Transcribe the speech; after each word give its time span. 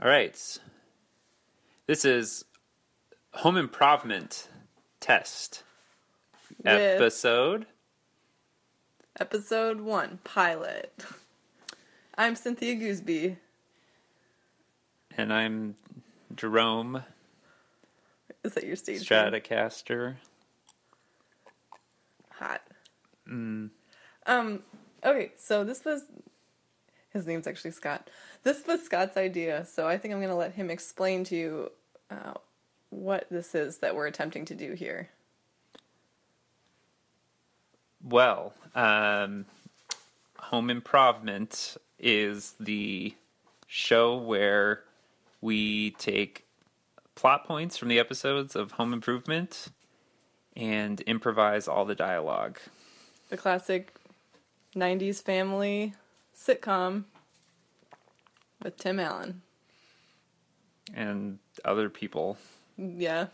All 0.00 0.08
right. 0.08 0.58
This 1.86 2.04
is 2.04 2.44
home 3.34 3.56
improvement 3.56 4.48
test 5.00 5.62
With- 6.58 6.66
episode. 6.66 7.66
Episode 9.18 9.80
one, 9.80 10.18
pilot. 10.24 11.04
I'm 12.16 12.34
Cynthia 12.36 12.76
Gooseby. 12.76 13.36
And 15.18 15.32
I'm 15.32 15.74
Jerome 16.34 17.02
Is 18.44 18.54
that 18.54 18.64
your 18.64 18.76
stage? 18.76 19.10
name? 19.10 19.32
Stratocaster. 19.32 20.14
Hot. 22.36 22.62
Mm. 23.28 23.70
Um. 24.26 24.62
Okay, 25.04 25.32
so 25.36 25.64
this 25.64 25.84
was. 25.84 26.04
His 27.12 27.26
name's 27.26 27.46
actually 27.46 27.72
Scott. 27.72 28.08
This 28.42 28.66
was 28.66 28.82
Scott's 28.82 29.16
idea, 29.16 29.66
so 29.66 29.86
I 29.86 29.98
think 29.98 30.14
I'm 30.14 30.20
going 30.20 30.30
to 30.30 30.36
let 30.36 30.54
him 30.54 30.70
explain 30.70 31.24
to 31.24 31.36
you 31.36 31.72
uh, 32.10 32.34
what 32.88 33.26
this 33.30 33.54
is 33.54 33.78
that 33.78 33.94
we're 33.94 34.06
attempting 34.06 34.44
to 34.46 34.54
do 34.54 34.72
here. 34.72 35.10
Well, 38.02 38.54
um, 38.74 39.44
Home 40.38 40.70
Improvement 40.70 41.76
is 41.98 42.54
the 42.58 43.14
show 43.66 44.16
where 44.16 44.84
we 45.42 45.90
take 45.92 46.46
plot 47.14 47.46
points 47.46 47.76
from 47.76 47.88
the 47.88 47.98
episodes 47.98 48.56
of 48.56 48.72
Home 48.72 48.94
Improvement 48.94 49.68
and 50.56 51.00
improvise 51.02 51.68
all 51.68 51.84
the 51.84 51.94
dialogue. 51.94 52.58
The 53.28 53.36
classic 53.36 53.94
90s 54.74 55.22
family 55.22 55.94
sitcom 56.34 57.04
with 58.62 58.76
Tim 58.76 58.98
Allen. 59.00 59.42
and 60.94 61.38
other 61.64 61.88
people. 61.88 62.38
Yeah. 62.76 63.26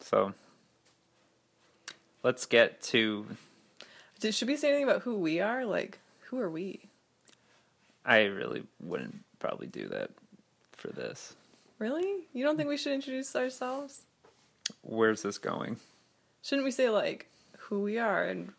So 0.00 0.34
let's 2.22 2.46
get 2.46 2.82
to. 2.84 3.26
Did, 4.20 4.34
should 4.34 4.48
we 4.48 4.56
say 4.56 4.68
anything 4.68 4.84
about 4.88 5.02
who 5.02 5.16
we 5.16 5.40
are? 5.40 5.64
Like, 5.64 5.98
who 6.26 6.38
are 6.38 6.50
we? 6.50 6.80
I 8.04 8.22
really 8.24 8.64
wouldn't 8.80 9.24
probably 9.38 9.66
do 9.66 9.88
that 9.88 10.10
for 10.72 10.88
this. 10.88 11.34
Really? 11.78 12.26
You 12.32 12.44
don't 12.44 12.56
think 12.56 12.68
we 12.68 12.76
should 12.76 12.92
introduce 12.92 13.34
ourselves? 13.34 14.02
Where's 14.82 15.22
this 15.22 15.38
going? 15.38 15.78
Shouldn't 16.42 16.64
we 16.64 16.70
say, 16.70 16.90
like, 16.90 17.28
who 17.58 17.80
we 17.80 17.98
are 17.98 18.24
and 18.24 18.52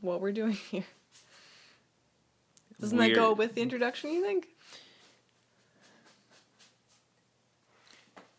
what 0.00 0.20
we're 0.20 0.32
doing 0.32 0.52
here? 0.52 0.84
Doesn't 2.80 2.98
that 2.98 3.14
go 3.14 3.32
with 3.32 3.54
the 3.54 3.62
introduction, 3.62 4.12
you 4.12 4.22
think? 4.22 4.48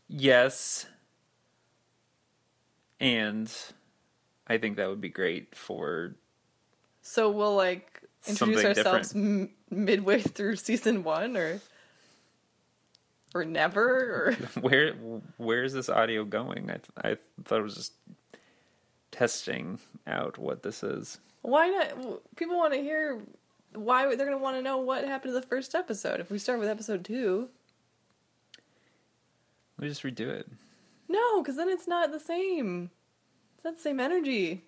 Yes. 0.09 0.85
And 2.99 3.49
I 4.47 4.57
think 4.57 4.77
that 4.77 4.89
would 4.89 5.01
be 5.01 5.09
great 5.09 5.55
for. 5.55 6.16
So 7.01 7.29
we'll, 7.29 7.55
like, 7.55 8.01
introduce 8.27 8.66
ourselves 8.66 9.16
m- 9.16 9.51
midway 9.69 10.19
through 10.21 10.57
season 10.57 11.03
one 11.03 11.38
or. 11.38 11.61
Or 13.35 13.45
never, 13.45 13.88
or 13.88 14.33
Where 14.59 14.93
where 15.38 15.63
is 15.63 15.73
this 15.73 15.88
audio 15.88 16.25
going? 16.25 16.71
I 16.71 17.09
I 17.09 17.17
thought 17.44 17.59
it 17.59 17.63
was 17.63 17.75
just 17.75 17.94
testing 19.11 19.77
out 20.07 20.39
what 20.39 20.63
this 20.63 20.81
is. 20.81 21.19
why 21.44 21.67
not? 21.69 22.21
People 22.38 22.57
want 22.57 22.73
to 22.73 22.79
hear 22.81 23.21
why 23.75 24.07
they're 24.07 24.25
going 24.25 24.31
to 24.31 24.44
want 24.44 24.57
to 24.57 24.63
know 24.63 24.79
what 24.79 25.05
happened 25.05 25.29
to 25.35 25.39
the 25.39 25.45
first 25.45 25.75
episode. 25.75 26.19
If 26.19 26.31
we 26.31 26.39
start 26.39 26.59
with 26.59 26.69
episode 26.69 27.05
two, 27.05 27.49
Me 29.80 29.88
just 29.88 30.03
redo 30.03 30.27
it. 30.27 30.47
no, 31.08 31.41
because 31.41 31.55
then 31.55 31.69
it's 31.69 31.88
not 31.88 32.11
the 32.11 32.19
same. 32.19 32.91
It's 33.55 33.66
not 33.66 33.75
the 33.75 33.81
same 33.81 33.99
energy. 33.99 34.63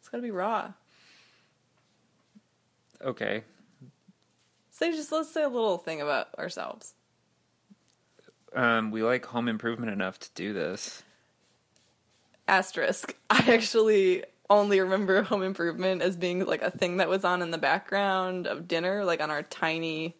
It's 0.00 0.08
got 0.08 0.18
to 0.18 0.22
be 0.22 0.30
raw. 0.30 0.72
Okay. 3.02 3.44
Say 4.70 4.92
just 4.92 5.10
let's 5.12 5.32
say 5.32 5.42
a 5.42 5.48
little 5.48 5.78
thing 5.78 6.00
about 6.00 6.34
ourselves. 6.38 6.94
Um, 8.54 8.90
we 8.90 9.02
like 9.02 9.26
home 9.26 9.48
improvement 9.48 9.92
enough 9.92 10.18
to 10.20 10.28
do 10.34 10.52
this. 10.52 11.02
Asterisk. 12.48 13.14
I 13.30 13.44
actually 13.52 14.24
only 14.50 14.80
remember 14.80 15.22
Home 15.22 15.42
Improvement 15.42 16.02
as 16.02 16.16
being 16.16 16.44
like 16.44 16.62
a 16.62 16.70
thing 16.70 16.96
that 16.96 17.08
was 17.08 17.24
on 17.24 17.40
in 17.40 17.52
the 17.52 17.58
background 17.58 18.46
of 18.48 18.66
dinner, 18.66 19.04
like 19.04 19.20
on 19.20 19.30
our 19.30 19.44
tiny 19.44 20.16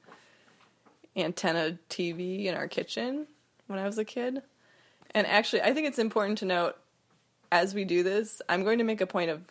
antenna 1.17 1.79
TV 1.89 2.47
in 2.47 2.55
our 2.55 2.69
kitchen 2.69 3.27
when 3.67 3.79
I 3.79 3.87
was 3.87 3.99
a 3.99 4.05
kid. 4.05 4.43
And 5.13 5.27
actually, 5.27 5.63
I 5.63 5.73
think 5.73 5.87
it's 5.87 5.99
important 5.99 6.39
to 6.39 6.45
note 6.45 6.77
as 7.53 7.75
we 7.75 7.85
do 7.85 8.03
this, 8.03 8.41
I'm 8.49 8.63
going 8.63 8.79
to 8.79 8.85
make 8.85 9.01
a 9.01 9.07
point 9.07 9.31
of 9.31 9.43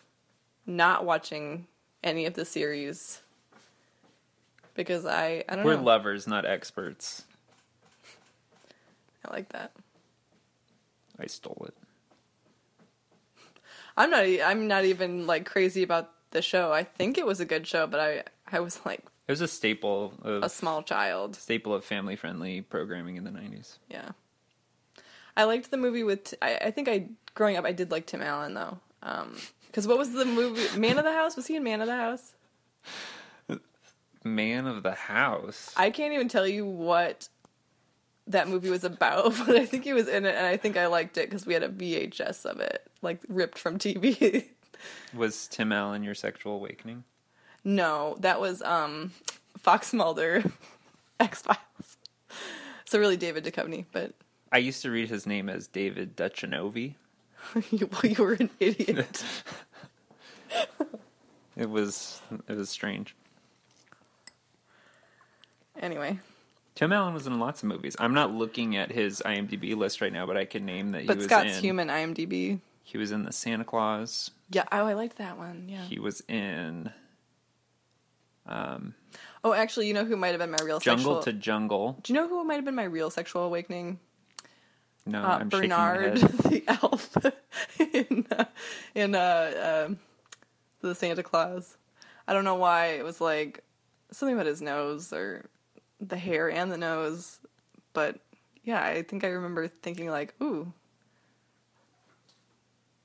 not 0.66 1.04
watching 1.04 1.66
any 2.02 2.24
of 2.26 2.34
the 2.34 2.44
series 2.44 3.20
because 4.74 5.04
I 5.04 5.44
I 5.48 5.56
don't 5.56 5.64
We're 5.64 5.76
know. 5.76 5.82
lovers, 5.82 6.26
not 6.26 6.46
experts. 6.46 7.24
I 9.24 9.32
like 9.32 9.50
that. 9.50 9.72
I 11.18 11.26
stole 11.26 11.66
it. 11.68 11.74
I'm 13.96 14.10
not. 14.10 14.24
I'm 14.24 14.66
not 14.66 14.84
even 14.86 15.26
like 15.26 15.44
crazy 15.44 15.82
about 15.82 16.10
the 16.30 16.40
show. 16.40 16.72
I 16.72 16.84
think 16.84 17.18
it 17.18 17.26
was 17.26 17.40
a 17.40 17.44
good 17.44 17.66
show, 17.66 17.86
but 17.86 18.00
I 18.00 18.22
I 18.50 18.60
was 18.60 18.80
like 18.86 19.04
It 19.28 19.32
was 19.32 19.40
a 19.40 19.48
staple 19.48 20.14
of 20.22 20.42
a 20.42 20.48
small 20.48 20.82
child. 20.82 21.36
staple 21.36 21.72
of 21.74 21.84
family 21.84 22.16
friendly 22.16 22.62
programming 22.62 23.16
in 23.16 23.24
the 23.24 23.30
nineties. 23.30 23.78
Yeah. 23.88 24.10
I 25.36 25.44
liked 25.44 25.70
the 25.70 25.76
movie 25.76 26.02
with. 26.02 26.34
I, 26.42 26.56
I 26.56 26.70
think 26.70 26.88
I 26.88 27.06
growing 27.34 27.56
up 27.56 27.64
I 27.64 27.72
did 27.72 27.90
like 27.90 28.06
Tim 28.06 28.22
Allen 28.22 28.54
though. 28.54 28.78
Um, 29.02 29.36
because 29.66 29.86
what 29.86 29.98
was 29.98 30.12
the 30.12 30.24
movie? 30.24 30.78
Man 30.78 30.98
of 30.98 31.04
the 31.04 31.12
House. 31.12 31.36
Was 31.36 31.46
he 31.46 31.56
in 31.56 31.62
Man 31.62 31.80
of 31.80 31.86
the 31.86 31.96
House? 31.96 32.32
Man 34.24 34.66
of 34.66 34.82
the 34.82 34.94
House. 34.94 35.72
I 35.76 35.90
can't 35.90 36.12
even 36.12 36.28
tell 36.28 36.46
you 36.46 36.66
what 36.66 37.28
that 38.26 38.48
movie 38.48 38.70
was 38.70 38.84
about, 38.84 39.34
but 39.46 39.56
I 39.56 39.64
think 39.64 39.84
he 39.84 39.92
was 39.92 40.08
in 40.08 40.26
it, 40.26 40.34
and 40.34 40.46
I 40.46 40.56
think 40.56 40.76
I 40.76 40.86
liked 40.86 41.16
it 41.16 41.28
because 41.28 41.46
we 41.46 41.54
had 41.54 41.62
a 41.62 41.68
VHS 41.68 42.44
of 42.44 42.60
it, 42.60 42.86
like 43.02 43.20
ripped 43.28 43.58
from 43.58 43.78
TV. 43.78 44.46
Was 45.14 45.46
Tim 45.46 45.72
Allen 45.72 46.02
your 46.02 46.14
sexual 46.14 46.54
awakening? 46.54 47.04
No, 47.64 48.16
that 48.20 48.40
was 48.40 48.62
um 48.62 49.12
Fox 49.58 49.92
Mulder, 49.92 50.42
X 51.20 51.42
Files. 51.42 51.58
So 52.84 52.98
really, 52.98 53.16
David 53.16 53.44
Duchovny, 53.44 53.84
but 53.92 54.12
I 54.52 54.58
used 54.58 54.82
to 54.82 54.90
read 54.90 55.08
his 55.08 55.26
name 55.26 55.48
as 55.48 55.66
David 55.66 56.16
Duchovny. 56.16 56.94
you, 57.70 57.88
you 58.02 58.14
were 58.22 58.34
an 58.34 58.50
idiot. 58.58 59.24
It 61.56 61.68
was 61.68 62.22
it 62.48 62.56
was 62.56 62.70
strange. 62.70 63.14
anyway, 65.78 66.18
Tim 66.74 66.92
Allen 66.92 67.12
was 67.12 67.26
in 67.26 67.38
lots 67.38 67.62
of 67.62 67.68
movies. 67.68 67.94
I'm 67.98 68.14
not 68.14 68.32
looking 68.32 68.76
at 68.76 68.90
his 68.90 69.22
IMDb 69.26 69.76
list 69.76 70.00
right 70.00 70.12
now, 70.12 70.24
but 70.26 70.36
I 70.38 70.44
can 70.46 70.64
name 70.64 70.90
that 70.92 71.02
he 71.02 71.06
but 71.06 71.18
was 71.18 71.26
Scott's 71.26 71.58
in. 71.58 71.62
human 71.62 71.88
IMDb. 71.88 72.60
He 72.82 72.96
was 72.96 73.12
in 73.12 73.24
the 73.24 73.32
Santa 73.32 73.64
Clause. 73.64 74.30
Yeah, 74.50 74.64
oh, 74.72 74.86
I 74.86 74.94
liked 74.94 75.18
that 75.18 75.36
one. 75.38 75.66
Yeah. 75.68 75.82
He 75.84 75.98
was 75.98 76.22
in 76.28 76.90
Oh, 79.42 79.52
actually, 79.54 79.88
you 79.88 79.94
know 79.94 80.04
who 80.04 80.16
might 80.16 80.28
have 80.28 80.38
been 80.38 80.50
my 80.50 80.58
real 80.62 80.80
Jungle 80.80 81.16
sexual... 81.16 81.22
to 81.22 81.32
Jungle. 81.32 81.98
Do 82.02 82.12
you 82.12 82.18
know 82.18 82.28
who 82.28 82.44
might 82.44 82.56
have 82.56 82.64
been 82.64 82.74
my 82.74 82.84
real 82.84 83.10
sexual 83.10 83.42
awakening? 83.42 83.98
No, 85.06 85.22
Uh, 85.22 85.38
I'm 85.40 85.48
Bernard, 85.48 86.18
shaking 86.18 86.36
my 86.44 86.50
head. 86.50 86.66
the 86.68 86.78
elf 86.82 87.16
in 87.78 88.26
uh, 88.30 88.44
in 88.94 89.14
uh, 89.14 89.86
um 89.86 89.98
the 90.82 90.94
Santa 90.94 91.22
Clause. 91.22 91.76
I 92.28 92.32
don't 92.32 92.44
know 92.44 92.56
why 92.56 92.88
it 92.88 93.04
was 93.04 93.20
like 93.20 93.64
something 94.10 94.34
about 94.34 94.46
his 94.46 94.60
nose 94.60 95.12
or 95.12 95.46
the 96.00 96.16
hair 96.16 96.50
and 96.50 96.70
the 96.70 96.76
nose, 96.76 97.38
but 97.92 98.20
yeah, 98.62 98.82
I 98.82 99.02
think 99.02 99.24
I 99.24 99.28
remember 99.28 99.68
thinking 99.68 100.10
like, 100.10 100.34
"Ooh, 100.42 100.72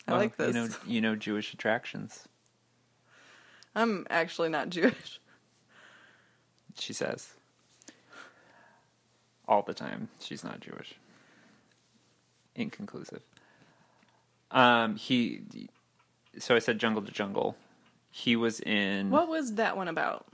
I 0.07 0.11
Well, 0.11 0.21
like 0.21 0.35
this." 0.35 0.53
You 0.53 0.61
know, 0.61 0.69
you 0.85 1.01
know 1.01 1.15
Jewish 1.15 1.53
attractions. 1.53 2.27
I'm 3.73 4.05
actually 4.09 4.49
not 4.49 4.69
Jewish. 4.69 5.19
She 6.77 6.93
says 6.93 7.33
all 9.47 9.61
the 9.61 9.73
time 9.73 10.09
she's 10.19 10.43
not 10.43 10.59
Jewish. 10.59 10.95
Inconclusive. 12.55 13.21
Um, 14.51 14.95
he. 14.95 15.41
So 16.39 16.55
I 16.55 16.59
said 16.59 16.79
Jungle 16.79 17.01
to 17.01 17.11
Jungle. 17.11 17.55
He 18.11 18.35
was 18.35 18.59
in 18.61 19.09
What 19.09 19.27
was 19.27 19.55
that 19.55 19.75
one 19.75 19.87
about? 19.87 20.25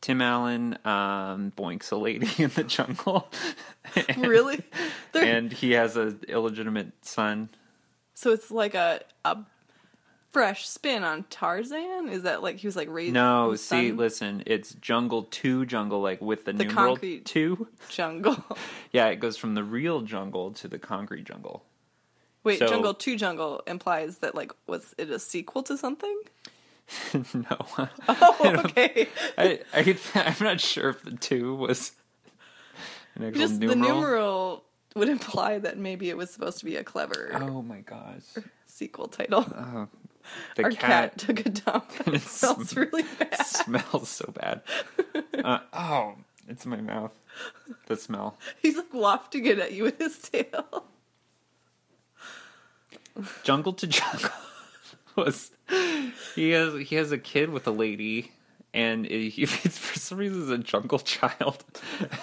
Tim 0.00 0.20
Allen 0.20 0.78
um, 0.84 1.52
boinks 1.56 1.90
a 1.92 1.96
lady 1.96 2.28
in 2.42 2.50
the 2.50 2.64
jungle. 2.64 3.26
and, 3.96 4.18
Really? 4.26 4.62
There- 5.12 5.24
And 5.24 5.50
he 5.52 5.72
has 5.72 5.96
an 5.96 6.20
illegitimate 6.28 6.92
son. 7.02 7.48
So 8.14 8.32
it's 8.32 8.50
like 8.50 8.74
a 8.74 9.00
a 9.24 9.38
fresh 10.34 10.68
spin 10.68 11.02
on 11.04 11.24
Tarzan? 11.30 12.08
Is 12.10 12.24
that 12.24 12.42
like 12.42 12.56
he 12.56 12.66
was 12.66 12.76
like 12.76 12.88
raised? 12.90 13.14
No, 13.14 13.54
see, 13.54 13.92
listen, 13.92 14.42
it's 14.44 14.74
Jungle 14.74 15.22
Two 15.30 15.64
Jungle, 15.64 16.02
like 16.02 16.20
with 16.20 16.44
the, 16.44 16.52
The 16.52 16.64
numeral 16.64 16.96
concrete- 16.96 17.24
two. 17.24 17.68
jungle. 17.88 18.44
Yeah, 18.92 19.06
it 19.08 19.16
goes 19.16 19.36
from 19.36 19.54
the 19.54 19.64
real 19.64 20.02
jungle 20.02 20.52
to 20.52 20.68
the 20.68 20.78
concrete 20.78 21.24
jungle. 21.24 21.64
Wait, 22.44 22.58
So- 22.58 22.66
Jungle 22.68 22.92
Two 22.94 23.16
Jungle 23.16 23.62
implies 23.66 24.18
that 24.18 24.34
like 24.34 24.52
was 24.66 24.94
it 24.98 25.08
a 25.10 25.18
sequel 25.18 25.62
to 25.62 25.78
something? 25.78 26.20
no, 27.32 27.56
Oh, 28.08 28.62
okay. 28.66 29.08
I, 29.38 29.60
I, 29.72 29.96
I'm 30.16 30.36
not 30.44 30.60
sure 30.60 30.90
if 30.90 31.02
the 31.02 31.12
two 31.12 31.54
was 31.54 31.92
an 33.14 33.24
actual 33.24 33.40
Just 33.40 33.54
numeral. 33.60 33.78
the 33.80 33.88
numeral 33.88 34.64
would 34.94 35.08
imply 35.08 35.58
that 35.60 35.78
maybe 35.78 36.10
it 36.10 36.16
was 36.16 36.30
supposed 36.30 36.58
to 36.58 36.64
be 36.66 36.76
a 36.76 36.84
clever 36.84 37.30
Oh 37.40 37.62
my 37.62 37.80
gosh, 37.80 38.20
sequel 38.66 39.08
title. 39.08 39.46
oh, 39.56 39.88
the 40.56 40.64
Our 40.64 40.70
cat, 40.70 40.80
cat, 40.80 41.18
took 41.18 41.46
a 41.46 41.50
dump 41.50 41.90
and 42.06 42.14
it 42.16 42.22
smells 42.22 42.74
really 42.76 43.04
bad. 43.18 43.36
smells 43.46 44.08
so 44.08 44.32
bad. 44.34 44.62
Uh, 45.42 45.58
oh, 45.72 46.14
it's 46.48 46.64
in 46.64 46.70
my 46.70 46.80
mouth. 46.80 47.12
The 47.86 47.96
smell. 47.96 48.38
He's 48.60 48.76
like 48.76 48.92
wafting 48.92 49.46
it 49.46 49.58
at 49.58 49.72
you 49.72 49.84
with 49.84 49.98
his 49.98 50.18
tail. 50.18 50.84
Jungle 53.44 53.72
to 53.74 53.86
Jungle 53.86 54.30
was 55.16 55.52
he 56.34 56.50
has 56.50 56.74
he 56.88 56.96
has 56.96 57.12
a 57.12 57.18
kid 57.18 57.50
with 57.50 57.66
a 57.66 57.70
lady, 57.70 58.32
and 58.72 59.06
he, 59.06 59.32
it's 59.64 59.78
for 59.78 59.98
some 59.98 60.18
reason 60.18 60.42
is 60.42 60.50
a 60.50 60.58
jungle 60.58 60.98
child, 60.98 61.64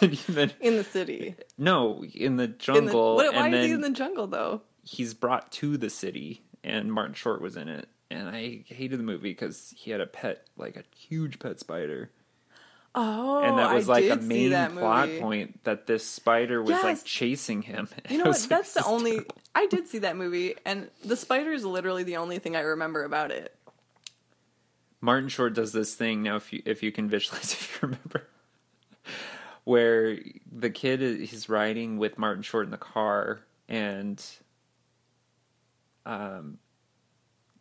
and 0.01 0.13
then 0.27 0.51
In 0.59 0.75
the 0.75 0.83
city. 0.83 1.35
no 1.57 2.03
in 2.03 2.35
the 2.35 2.43
In 2.43 2.47
the, 2.47 2.47
jungle, 2.47 3.15
what, 3.15 3.33
why 3.33 3.47
is 3.47 3.53
then 3.53 3.65
he 3.65 3.71
in 3.71 3.81
the 3.81 3.89
jungle 3.91 4.27
though? 4.27 4.61
he's 4.83 5.13
brought 5.13 5.51
to 5.53 5.77
the 5.77 5.89
city, 5.89 6.41
and 6.63 6.91
Martin 6.91 7.13
Short 7.13 7.41
was 7.41 7.57
in 7.57 7.67
it, 7.67 7.87
and 8.09 8.29
I 8.29 8.63
hated 8.65 8.99
the 8.99 9.03
movie 9.03 9.29
because 9.29 9.73
he 9.75 9.91
had 9.91 10.01
a 10.01 10.07
pet 10.07 10.45
like 10.57 10.75
a 10.75 10.83
huge 10.95 11.39
pet 11.39 11.59
spider. 11.59 12.11
Oh, 12.93 13.39
and 13.41 13.57
that 13.57 13.73
was 13.73 13.87
I 13.87 13.93
like 13.93 14.09
a 14.09 14.17
main 14.17 14.51
plot 14.71 15.07
movie. 15.07 15.21
point 15.21 15.63
that 15.63 15.87
this 15.87 16.05
spider 16.05 16.61
was 16.61 16.83
like 16.83 17.03
chasing 17.05 17.61
him. 17.61 17.87
You 18.09 18.17
know 18.17 18.25
what? 18.25 18.45
That's 18.49 18.73
the 18.73 18.83
only. 18.83 19.21
I 19.55 19.65
did 19.67 19.87
see 19.87 19.99
that 19.99 20.17
movie, 20.17 20.55
and 20.65 20.89
the 21.05 21.15
spider 21.15 21.53
is 21.53 21.63
literally 21.63 22.03
the 22.03 22.17
only 22.17 22.39
thing 22.39 22.55
I 22.55 22.61
remember 22.61 23.03
about 23.03 23.31
it. 23.31 23.55
Martin 24.99 25.29
Short 25.29 25.53
does 25.53 25.71
this 25.71 25.95
thing 25.95 26.21
now. 26.21 26.35
If 26.35 26.51
you 26.51 26.61
if 26.65 26.83
you 26.83 26.91
can 26.91 27.07
visualize, 27.09 27.53
if 27.53 27.79
you 27.81 27.87
remember, 27.87 28.27
where 29.63 30.19
the 30.51 30.69
kid 30.69 31.01
is 31.01 31.29
he's 31.29 31.47
riding 31.47 31.97
with 31.97 32.17
Martin 32.17 32.43
Short 32.43 32.65
in 32.65 32.71
the 32.71 32.77
car, 32.77 33.39
and 33.69 34.21
um, 36.05 36.57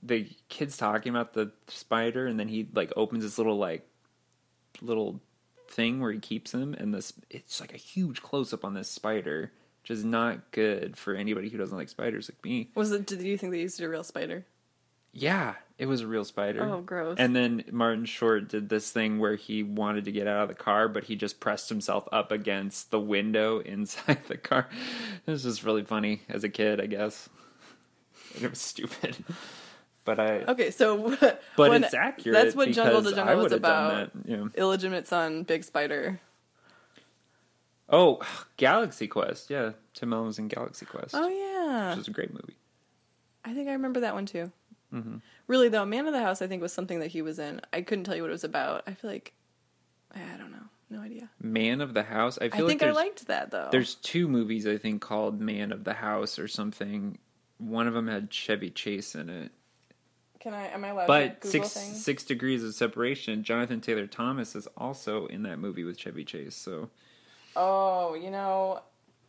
the 0.03 0.29
kid's 0.49 0.77
talking 0.77 1.11
about 1.11 1.35
the 1.35 1.53
spider, 1.69 2.27
and 2.27 2.39
then 2.39 2.49
he 2.49 2.69
like 2.73 2.93
opens 2.97 3.23
his 3.23 3.39
little 3.39 3.59
like 3.59 3.87
little 4.81 5.21
thing 5.69 6.01
where 6.01 6.13
he 6.13 6.19
keeps 6.19 6.53
him, 6.53 6.75
and 6.75 6.95
this 6.95 7.13
it's 7.29 7.61
like 7.61 7.75
a 7.75 7.79
huge 7.79 8.23
close 8.23 8.53
up 8.53 8.65
on 8.65 8.75
this 8.75 8.89
spider, 8.89 9.53
which 9.83 9.91
is 9.91 10.05
not 10.05 10.51
good 10.53 10.97
for 10.97 11.15
anybody 11.15 11.49
who 11.49 11.59
doesn't 11.59 11.77
like 11.77 11.89
spiders 11.89 12.31
like 12.31 12.45
me. 12.45 12.71
Was 12.75 12.93
it? 12.93 13.07
Did 13.07 13.23
you 13.23 13.37
think 13.37 13.53
they 13.53 13.61
used 13.61 13.81
a 13.81 13.89
real 13.89 14.05
spider? 14.05 14.47
Yeah, 15.13 15.55
it 15.77 15.87
was 15.87 16.03
a 16.03 16.07
real 16.07 16.25
spider. 16.25 16.63
Oh, 16.63 16.83
gross. 16.83 17.17
And 17.19 17.35
then 17.35 17.65
Martin 17.73 18.05
Short 18.05 18.49
did 18.49 18.69
this 18.69 18.91
thing 18.91 19.19
where 19.19 19.35
he 19.35 19.63
wanted 19.63 20.05
to 20.05 20.13
get 20.13 20.29
out 20.29 20.43
of 20.43 20.49
the 20.49 20.55
car, 20.55 20.89
but 20.89 21.05
he 21.05 21.17
just 21.17 21.41
pressed 21.41 21.69
himself 21.69 22.07
up 22.13 22.31
against 22.31 22.91
the 22.91 23.01
window 23.01 23.59
inside 23.65 24.21
the 24.29 24.37
car. 24.37 24.69
It 25.27 25.31
was 25.31 25.43
just 25.43 25.65
really 25.65 25.85
funny 25.85 26.23
as 26.29 26.45
a 26.45 26.49
kid, 26.49 26.81
I 26.81 26.87
guess. 26.87 27.29
And 28.35 28.45
it 28.45 28.51
was 28.51 28.61
stupid. 28.61 29.17
But 30.03 30.19
I 30.19 30.39
Okay, 30.45 30.71
so 30.71 31.15
but 31.21 31.43
when- 31.57 31.85
it's 31.85 31.93
accurate. 31.93 32.33
That's 32.33 32.57
what 32.57 32.71
Jungle 32.73 33.03
to 33.03 33.15
Jungle 33.15 33.43
was 33.45 33.53
about. 33.53 34.13
that, 34.15 34.29
yeah. 34.29 34.47
Illegitimate 34.57 35.07
son, 35.07 35.43
big 35.43 35.63
spider. 35.63 36.19
Oh, 37.89 38.21
Galaxy 38.57 39.07
Quest. 39.07 39.51
Yeah, 39.51 39.73
Tim 39.95 40.13
Allen 40.13 40.27
was 40.27 40.39
in 40.39 40.49
Galaxy 40.49 40.87
Quest, 40.87 41.15
Oh 41.15 41.29
yeah, 41.29 41.91
which 41.91 42.01
is 42.01 42.09
a 42.09 42.13
great 42.13 42.33
movie. 42.33 42.57
I 43.45 43.53
think 43.53 43.69
I 43.69 43.73
remember 43.73 44.01
that 44.01 44.15
one 44.15 44.25
too. 44.27 44.51
Mm-hmm. 44.93 45.17
Really 45.47 45.69
though, 45.69 45.85
Man 45.85 46.07
of 46.07 46.13
the 46.15 46.23
House 46.23 46.41
I 46.43 46.47
think 46.47 46.63
was 46.63 46.73
something 46.73 47.01
that 47.01 47.09
he 47.09 47.23
was 47.23 47.39
in. 47.39 47.61
I 47.73 47.83
couldn't 47.83 48.05
tell 48.05 48.17
you 48.17 48.23
what 48.23 48.31
it 48.31 48.33
was 48.33 48.45
about. 48.45 48.85
I 48.87 48.95
feel 48.95 49.11
like 49.11 49.35
I 50.15 50.19
don't 50.39 50.51
know, 50.51 50.65
no 50.89 51.01
idea. 51.01 51.29
Man 51.41 51.81
of 51.83 51.95
the 51.95 52.03
House. 52.03 52.39
I 52.41 52.47
I 52.47 52.49
feel 52.49 52.67
like 52.67 52.81
think 52.81 52.91
I 52.91 52.93
liked 52.93 53.27
that 53.27 53.51
though. 53.51 53.69
There's 53.71 53.97
two 53.97 54.29
movies 54.29 54.67
I 54.67 54.79
think 54.79 55.03
called 55.03 55.41
Man 55.41 55.73
of 55.73 55.85
the 55.85 55.95
House 55.95 56.39
or 56.39 56.49
something. 56.49 57.19
One 57.61 57.87
of 57.87 57.95
them 57.95 58.09
had 58.09 58.31
Chevy 58.31 58.71
Chase 58.71 59.15
in 59.15 59.29
it. 59.29 59.53
Can 60.41 60.55
I? 60.55 60.69
Am 60.69 60.83
I 60.85 60.89
allowed 60.89 61.03
to 61.03 61.07
But 61.09 61.41
Google 61.41 61.51
six 61.69 61.75
things? 61.75 62.05
six 62.05 62.25
degrees 62.25 62.65
of 62.65 62.75
separation. 62.75 63.43
Jonathan 63.45 63.81
Taylor 63.83 64.07
Thomas 64.07 64.57
is 64.57 64.67
also 64.77 65.27
in 65.27 65.43
that 65.43 65.59
movie 65.59 65.85
with 65.85 65.99
Chevy 65.99 66.25
Chase. 66.25 66.57
So 66.57 66.89
Oh, 67.57 68.15
you 68.15 68.31
know, 68.31 68.81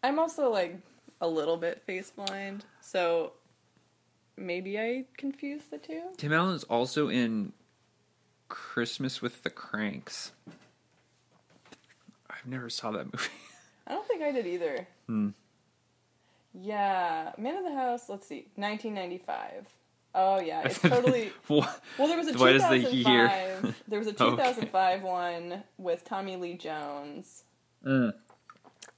I'm 0.04 0.18
also 0.20 0.50
like 0.50 0.78
a 1.20 1.28
little 1.28 1.58
bit 1.58 1.82
face 1.86 2.12
blind, 2.12 2.64
so 2.80 3.34
maybe 4.38 4.80
I 4.80 5.06
confused 5.18 5.70
the 5.72 5.78
two. 5.78 6.02
Tim 6.18 6.32
Allen 6.32 6.56
is 6.56 6.64
also 6.64 7.10
in 7.10 7.52
Christmas 8.48 9.22
with 9.22 9.44
the 9.44 9.50
Cranks. 9.50 10.32
I've 12.30 12.48
never 12.48 12.70
saw 12.70 12.92
that 12.92 13.06
movie. 13.06 13.28
I 13.88 13.94
don't 13.94 14.08
think 14.08 14.24
I 14.24 14.32
did 14.32 14.48
either. 14.48 14.88
Hmm. 15.08 15.30
Yeah, 16.54 17.32
Man 17.38 17.58
of 17.58 17.64
the 17.64 17.74
House. 17.74 18.10
Let's 18.10 18.28
see, 18.28 18.48
1995. 18.56 19.68
Oh 20.14 20.42
yeah, 20.42 20.62
it's 20.66 20.80
totally. 20.80 21.32
Well, 21.50 21.68
there 21.98 22.18
was 22.18 22.28
a 22.28 22.34
Why 22.34 22.54
does 22.54 22.68
the 22.70 22.80
year- 22.80 23.74
there 23.88 24.00
was 24.00 24.08
a 24.08 24.12
Okay. 24.22 24.32
2005 24.32 25.04
one 25.04 25.64
with 25.78 26.04
Tommy 26.06 26.36
Lee 26.36 26.56
Jones 26.56 27.44
Mm. 27.86 28.14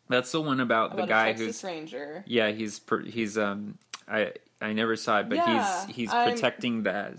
That's 0.09 0.31
the 0.33 0.41
one 0.41 0.59
about, 0.59 0.91
about 0.93 1.01
the 1.03 1.07
guy 1.07 1.31
who's 1.33 1.63
Ranger. 1.63 2.23
yeah 2.27 2.51
he's 2.51 2.79
per, 2.79 2.99
he's 3.01 3.37
um 3.37 3.77
I 4.09 4.33
I 4.59 4.73
never 4.73 4.95
saw 4.97 5.19
it 5.21 5.29
but 5.29 5.35
Yeah, 5.37 5.85
he's 5.87 5.95
he's 5.95 6.09
I'm- 6.13 6.31
protecting 6.33 6.83
the 6.83 7.13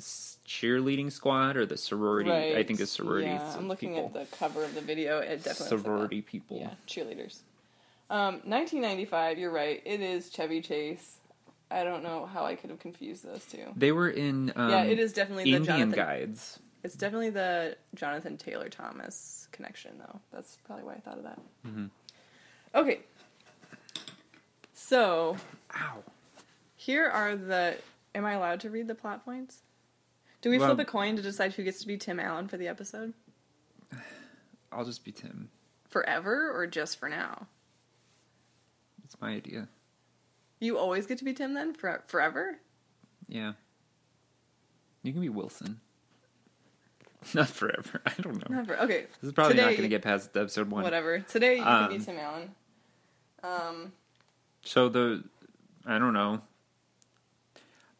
cheerleading 0.46 1.10
squad 1.10 1.56
or 1.56 1.64
the 1.64 1.76
sorority 1.78 2.30
I 2.30 2.62
think 2.64 2.80
it's 2.80 2.90
sorority 2.92 3.28
Yeah, 3.28 3.54
I'm 3.56 3.66
looking 3.68 3.94
people. 3.94 4.12
at 4.14 4.30
the 4.30 4.36
cover 4.36 4.62
of 4.64 4.74
the 4.74 4.82
video. 4.82 5.20
It 5.20 5.42
definitely 5.42 5.48
looks 5.48 5.60
like 5.60 5.70
that. 5.70 5.84
sorority 5.84 6.20
people. 6.22 6.58
Yeah, 6.58 6.70
cheerleaders. 6.86 7.38
Um, 8.10 8.34
1995. 8.44 9.38
You're 9.38 9.50
right. 9.50 9.82
It 9.84 10.00
is 10.00 10.30
Chevy 10.30 10.60
Chase. 10.60 11.18
I 11.70 11.82
don't 11.84 12.02
know 12.02 12.26
how 12.26 12.44
I 12.44 12.54
could 12.54 12.70
have 12.70 12.78
confused 12.78 13.24
those 13.24 13.44
two. 13.46 13.64
They 13.74 13.90
were 13.92 14.08
in 14.10 14.52
um, 14.54 14.70
yeah, 14.70 14.84
it 14.84 14.98
is 14.98 15.12
definitely 15.12 15.44
the 15.44 15.56
Indian 15.56 15.78
Jonathan. 15.92 16.04
Guides. 16.04 16.58
It's 16.84 16.94
definitely 16.94 17.30
the 17.30 17.76
Jonathan 17.94 18.36
Taylor 18.36 18.68
Thomas 18.68 19.48
connection, 19.52 19.92
though. 19.98 20.20
That's 20.32 20.58
probably 20.64 20.84
why 20.84 20.92
I 20.94 21.00
thought 21.00 21.16
of 21.16 21.24
that. 21.24 21.40
Mm-hmm. 21.66 21.86
Okay. 22.74 23.00
So 24.74 25.36
Ow. 25.76 26.02
here 26.76 27.08
are 27.08 27.34
the. 27.36 27.76
Am 28.14 28.24
I 28.24 28.34
allowed 28.34 28.60
to 28.60 28.70
read 28.70 28.86
the 28.86 28.94
plot 28.94 29.24
points? 29.24 29.62
Do 30.42 30.50
we 30.50 30.58
Well- 30.58 30.74
flip 30.74 30.86
a 30.86 30.90
coin 30.90 31.16
to 31.16 31.22
decide 31.22 31.54
who 31.54 31.64
gets 31.64 31.80
to 31.80 31.86
be 31.86 31.96
Tim 31.96 32.20
Allen 32.20 32.48
for 32.48 32.56
the 32.58 32.68
episode? 32.68 33.14
I'll 34.72 34.84
just 34.84 35.04
be 35.04 35.10
Tim. 35.12 35.48
Forever 35.88 36.52
or 36.54 36.66
just 36.66 36.98
for 36.98 37.08
now? 37.08 37.46
My 39.20 39.30
idea. 39.30 39.68
You 40.60 40.78
always 40.78 41.06
get 41.06 41.18
to 41.18 41.24
be 41.24 41.32
Tim 41.32 41.54
then? 41.54 41.74
For, 41.74 42.02
forever? 42.06 42.56
Yeah. 43.28 43.52
You 45.02 45.12
can 45.12 45.20
be 45.20 45.28
Wilson. 45.28 45.80
Not 47.34 47.48
forever. 47.48 48.02
I 48.06 48.12
don't 48.20 48.36
know. 48.50 48.56
Never. 48.56 48.78
Okay. 48.80 49.06
This 49.20 49.28
is 49.28 49.32
probably 49.32 49.56
not 49.56 49.68
going 49.70 49.82
to 49.82 49.88
get 49.88 50.02
past 50.02 50.36
episode 50.36 50.70
one. 50.70 50.82
Whatever. 50.82 51.20
Today 51.20 51.56
you 51.56 51.62
can 51.62 51.88
be 51.88 51.96
Um, 51.96 52.04
Tim 52.04 52.18
Allen. 52.18 52.50
Um, 53.42 53.92
So 54.62 54.88
the, 54.90 55.24
I 55.86 55.98
don't 55.98 56.12
know. 56.12 56.42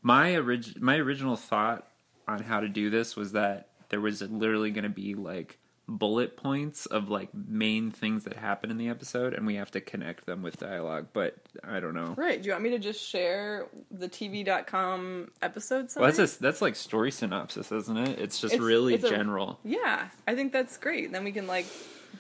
My 0.03 0.37
orig- 0.37 0.81
my 0.83 0.97
original 0.97 1.37
thought 1.37 1.87
on 2.29 2.43
how 2.43 2.61
to 2.61 2.69
do 2.69 2.91
this 2.91 3.17
was 3.17 3.33
that 3.33 3.69
there 3.89 4.01
was 4.01 4.21
literally 4.21 4.71
going 4.71 4.85
to 4.85 4.91
be 4.91 5.15
like 5.15 5.59
bullet 5.87 6.37
points 6.37 6.87
of 6.87 7.11
like 7.11 7.29
main 7.35 7.91
things 7.91 8.25
that 8.25 8.35
happen 8.39 8.71
in 8.71 8.79
the 8.79 8.89
episode, 8.89 9.35
and 9.35 9.47
we 9.47 9.57
have 9.57 9.71
to 9.73 9.81
connect 9.81 10.25
them 10.27 10.43
with 10.43 10.59
dialogue. 10.59 11.09
But 11.13 11.37
I 11.63 11.81
don't 11.81 11.95
know. 11.95 12.15
right. 12.17 12.41
Do 12.43 12.47
you 12.47 12.53
want 12.53 12.65
me 12.65 12.71
to 12.71 12.79
just 12.79 13.07
share 13.07 13.67
the 13.91 14.09
TV.com 14.09 15.31
episode 15.43 15.77
Well, 15.81 15.89
summary? 15.89 16.07
that's 16.09 16.17
just, 16.19 16.41
that's 16.41 16.63
like 16.63 16.75
story 16.77 17.11
synopsis, 17.11 17.71
isn't 17.71 17.97
it? 17.99 18.19
It's 18.19 18.41
just 18.41 18.55
It's- 18.55 18.67
really 18.67 18.95
it's 18.95 19.05
a- 19.05 19.11
general. 19.11 19.59
Yeah, 19.65 20.09
I 20.27 20.35
think 20.35 20.53
that's 20.53 20.77
great. 20.79 21.13
Then 21.13 21.23
we 21.25 21.33
can 21.33 21.47
like 21.47 21.67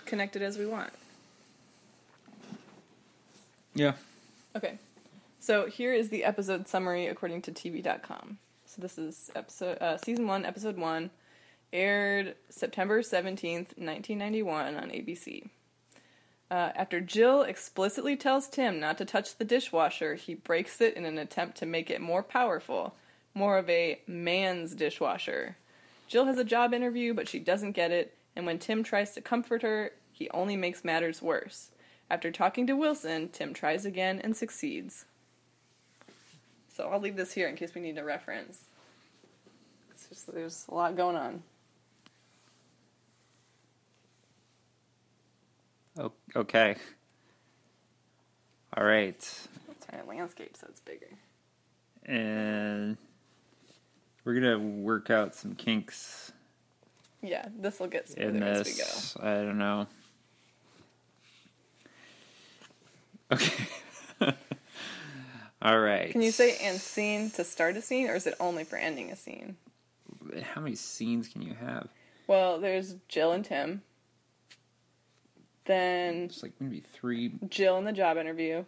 connect 0.05 0.37
it 0.37 0.43
as 0.43 0.59
we 0.59 0.67
want. 0.67 0.93
Yeah. 3.75 3.95
Okay. 4.57 4.79
So 5.41 5.67
here 5.67 5.93
is 5.93 6.09
the 6.11 6.25
episode 6.25 6.69
summary 6.69 7.07
according 7.07 7.43
to 7.43 7.53
TV.com. 7.53 8.39
So 8.67 8.81
this 8.83 8.99
is 8.99 9.31
episode 9.35 9.79
uh, 9.81 9.99
season 9.99 10.27
one, 10.27 10.45
episode 10.45 10.77
one, 10.77 11.11
aired 11.75 12.37
September 12.49 13.03
seventeenth, 13.03 13.75
nineteen 13.77 14.17
ninety 14.17 14.43
one 14.43 14.77
on 14.77 14.89
ABC. 14.89 15.51
Uh, 16.51 16.71
after 16.77 17.01
Jill 17.01 17.43
explicitly 17.43 18.17
tells 18.17 18.49
Tim 18.49 18.79
not 18.81 18.97
to 18.99 19.05
touch 19.05 19.37
the 19.37 19.45
dishwasher, 19.45 20.15
he 20.15 20.35
breaks 20.35 20.81
it 20.81 20.95
in 20.95 21.05
an 21.05 21.19
attempt 21.19 21.59
to 21.59 21.67
make 21.67 21.91
it 21.91 22.01
more 22.01 22.23
powerful. 22.23 22.95
more 23.35 23.59
of 23.59 23.69
a 23.69 23.99
man's 24.07 24.75
dishwasher. 24.75 25.57
Jill 26.07 26.27
has 26.27 26.39
a 26.39 26.45
job 26.45 26.73
interview, 26.73 27.13
but 27.13 27.29
she 27.29 27.41
doesn't 27.41 27.73
get 27.73 27.91
it, 27.91 28.15
and 28.37 28.47
when 28.47 28.59
Tim 28.59 28.85
tries 28.85 29.13
to 29.15 29.21
comfort 29.21 29.63
her, 29.63 29.91
he 30.13 30.31
only 30.31 30.57
makes 30.57 30.85
matters 30.85 31.21
worse. 31.21 31.71
After 32.09 32.31
talking 32.31 32.67
to 32.69 32.77
Wilson, 32.77 33.29
Tim 33.31 33.53
tries 33.53 33.85
again 33.85 34.21
and 34.23 34.37
succeeds. 34.37 35.07
So 36.77 36.89
I'll 36.89 37.01
leave 37.01 37.17
this 37.17 37.33
here 37.33 37.49
in 37.49 37.57
case 37.57 37.75
we 37.75 37.81
need 37.81 37.99
a 37.99 38.05
reference. 38.05 38.65
Just, 40.09 40.33
there's 40.33 40.67
a 40.69 40.75
lot 40.75 40.97
going 40.97 41.17
on. 41.17 41.43
Okay. 46.37 46.77
All 48.77 48.85
right. 48.85 49.47
It 49.93 50.09
landscape 50.09 50.57
so 50.57 50.67
it's 50.69 50.81
bigger. 50.81 51.07
And 52.05 52.97
we're 54.25 54.41
going 54.41 54.59
to 54.59 54.83
work 54.83 55.11
out 55.11 55.35
some 55.35 55.55
kinks 55.55 56.33
Yeah, 57.23 57.47
this 57.57 57.79
will 57.79 57.87
get 57.87 58.11
in 58.11 58.33
smoother 58.39 58.45
as 58.47 58.67
we 58.67 58.73
go. 58.73 58.79
this. 58.79 59.17
I 59.21 59.35
don't 59.37 59.59
know. 59.59 59.87
Okay. 63.33 63.67
All 65.63 65.79
right. 65.79 66.11
Can 66.11 66.21
you 66.23 66.31
say 66.31 66.59
and 66.59 66.79
scene 66.79 67.31
to 67.31 67.45
start 67.45 67.77
a 67.77 67.83
scene, 67.83 68.09
or 68.09 68.15
is 68.15 68.27
it 68.27 68.35
only 68.39 68.65
for 68.65 68.77
ending 68.77 69.11
a 69.11 69.17
scene? 69.17 69.57
How 70.43 70.61
many 70.61 70.75
scenes 70.77 71.29
can 71.29 71.41
you 71.43 71.55
have? 71.55 71.89
Well, 72.27 72.59
there's 72.61 72.97
Jill 73.09 73.33
and 73.33 73.45
Tim. 73.45 73.83
Then 75.67 76.25
It's 76.25 76.43
like 76.43 76.53
maybe 76.61 76.81
three. 76.81 77.33
Jill 77.49 77.79
in 77.79 77.85
the 77.85 77.93
job 77.93 78.17
interview. 78.19 78.65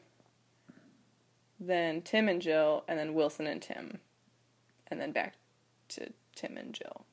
Then 1.61 2.03
Tim 2.03 2.29
and 2.29 2.41
Jill, 2.41 2.85
and 2.89 2.99
then 2.99 3.15
Wilson 3.15 3.47
and 3.47 3.61
Tim. 3.63 3.99
And 4.89 5.01
then 5.01 5.13
back 5.13 5.35
to 5.91 6.13
Tim 6.35 6.57
and 6.57 6.73
Jill. 6.73 7.05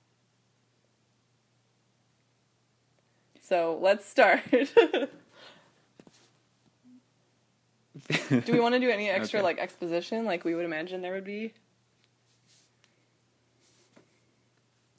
So 3.41 3.77
let's 3.81 4.05
start. 4.05 4.41
do 4.51 4.61
we 8.51 8.59
want 8.59 8.73
to 8.73 8.79
do 8.79 8.89
any 8.89 9.09
extra 9.11 9.39
Okay. 9.39 9.43
like 9.43 9.59
exposition 9.59 10.25
like 10.25 10.43
we 10.45 10.55
would 10.55 10.65
imagine 10.65 11.01
there 11.01 11.13
would 11.13 11.23
be? 11.25 11.53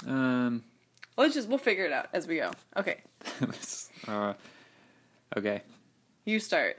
Um. 0.06 0.62
Let's 1.16 1.34
just 1.34 1.48
we'll 1.48 1.58
figure 1.58 1.84
it 1.86 1.92
out 1.92 2.08
as 2.12 2.26
we 2.26 2.36
go. 2.36 2.50
Okay. 2.76 3.00
uh, 4.08 4.34
okay. 5.36 5.62
You 6.24 6.38
start. 6.40 6.76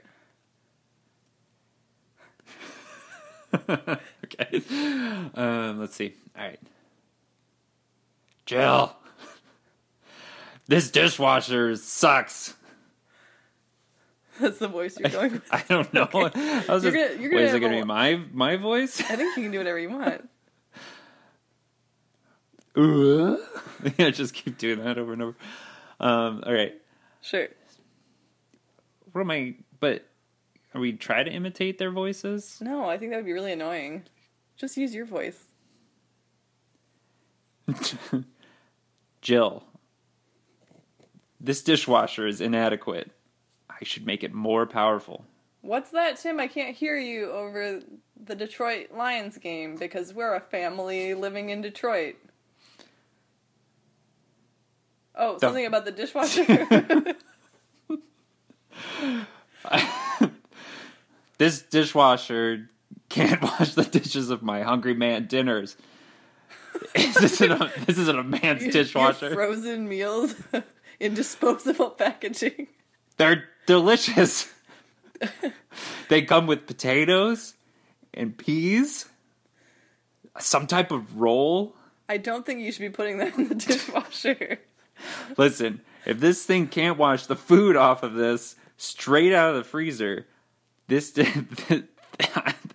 okay. 3.68 4.62
Um, 5.34 5.78
let's 5.80 5.94
see. 5.94 6.14
All 6.38 6.44
right. 6.44 6.58
Jill, 8.44 8.94
this 10.66 10.90
dishwasher 10.90 11.74
sucks. 11.76 12.54
That's 14.40 14.58
the 14.58 14.68
voice 14.68 14.98
you're 14.98 15.08
going 15.10 15.32
with. 15.32 15.42
I 15.50 15.64
don't 15.68 15.92
know. 15.94 16.08
I 16.12 16.64
was 16.68 16.84
You're 16.84 16.92
just- 16.92 17.08
gonna- 17.10 17.20
you're 17.22 17.30
gonna 17.30 17.42
is 17.42 17.54
it 17.54 17.60
gonna 17.60 17.78
be 17.78 17.84
my 17.84 18.20
my 18.32 18.56
voice? 18.56 19.00
I 19.00 19.16
think 19.16 19.36
you 19.36 19.44
can 19.44 19.52
do 19.52 19.58
whatever 19.58 19.78
you 19.78 19.90
want. 19.90 20.28
Yeah, 23.98 24.10
just 24.10 24.34
keep 24.34 24.58
doing 24.58 24.82
that 24.84 24.98
over 24.98 25.12
and 25.12 25.22
over. 25.22 25.36
Um, 26.00 26.42
all 26.46 26.52
right. 26.52 26.74
Sure. 27.22 27.46
What 29.16 29.22
am 29.22 29.30
I? 29.30 29.54
But 29.80 30.04
are 30.74 30.80
we 30.82 30.92
try 30.92 31.22
to 31.22 31.30
imitate 31.30 31.78
their 31.78 31.90
voices? 31.90 32.58
No, 32.60 32.84
I 32.84 32.98
think 32.98 33.12
that 33.12 33.16
would 33.16 33.24
be 33.24 33.32
really 33.32 33.52
annoying. 33.52 34.02
Just 34.58 34.76
use 34.76 34.94
your 34.94 35.06
voice. 35.06 35.42
Jill, 39.22 39.64
this 41.40 41.62
dishwasher 41.62 42.26
is 42.26 42.42
inadequate. 42.42 43.10
I 43.70 43.84
should 43.84 44.04
make 44.04 44.22
it 44.22 44.34
more 44.34 44.66
powerful. 44.66 45.24
What's 45.62 45.92
that, 45.92 46.18
Tim? 46.18 46.38
I 46.38 46.46
can't 46.46 46.76
hear 46.76 46.98
you 46.98 47.30
over 47.30 47.80
the 48.22 48.34
Detroit 48.34 48.90
Lions 48.94 49.38
game 49.38 49.76
because 49.76 50.12
we're 50.12 50.34
a 50.34 50.40
family 50.40 51.14
living 51.14 51.48
in 51.48 51.62
Detroit. 51.62 52.16
Oh, 55.14 55.38
something 55.38 55.64
about 55.64 55.86
the 55.86 55.90
dishwasher. 56.02 57.14
This 61.38 61.60
dishwasher 61.62 62.70
can't 63.08 63.42
wash 63.42 63.74
the 63.74 63.84
dishes 63.84 64.30
of 64.30 64.42
my 64.42 64.62
hungry 64.62 64.94
man 64.94 65.26
dinners. 65.26 65.76
this 66.94 67.40
isn't 67.40 67.50
a, 67.52 67.72
this 67.86 67.98
isn't 67.98 68.18
a 68.18 68.22
man's 68.22 68.62
Your 68.62 68.72
dishwasher. 68.72 69.34
frozen 69.34 69.88
meals 69.88 70.34
in 71.00 71.14
disposable 71.14 71.90
packaging. 71.90 72.68
They're 73.16 73.44
delicious. 73.66 74.50
they 76.08 76.22
come 76.22 76.46
with 76.46 76.66
potatoes 76.66 77.54
and 78.14 78.36
peas, 78.36 79.06
some 80.38 80.66
type 80.66 80.90
of 80.90 81.18
roll. 81.18 81.74
I 82.08 82.16
don't 82.18 82.46
think 82.46 82.60
you 82.60 82.72
should 82.72 82.80
be 82.80 82.90
putting 82.90 83.18
that 83.18 83.36
in 83.36 83.48
the 83.48 83.54
dishwasher. 83.54 84.58
Listen, 85.36 85.80
if 86.06 86.20
this 86.20 86.44
thing 86.46 86.66
can't 86.68 86.96
wash 86.98 87.26
the 87.26 87.36
food 87.36 87.76
off 87.76 88.02
of 88.02 88.14
this 88.14 88.56
straight 88.76 89.32
out 89.32 89.50
of 89.50 89.56
the 89.56 89.64
freezer, 89.64 90.26
this 90.88 91.12
did. 91.12 91.88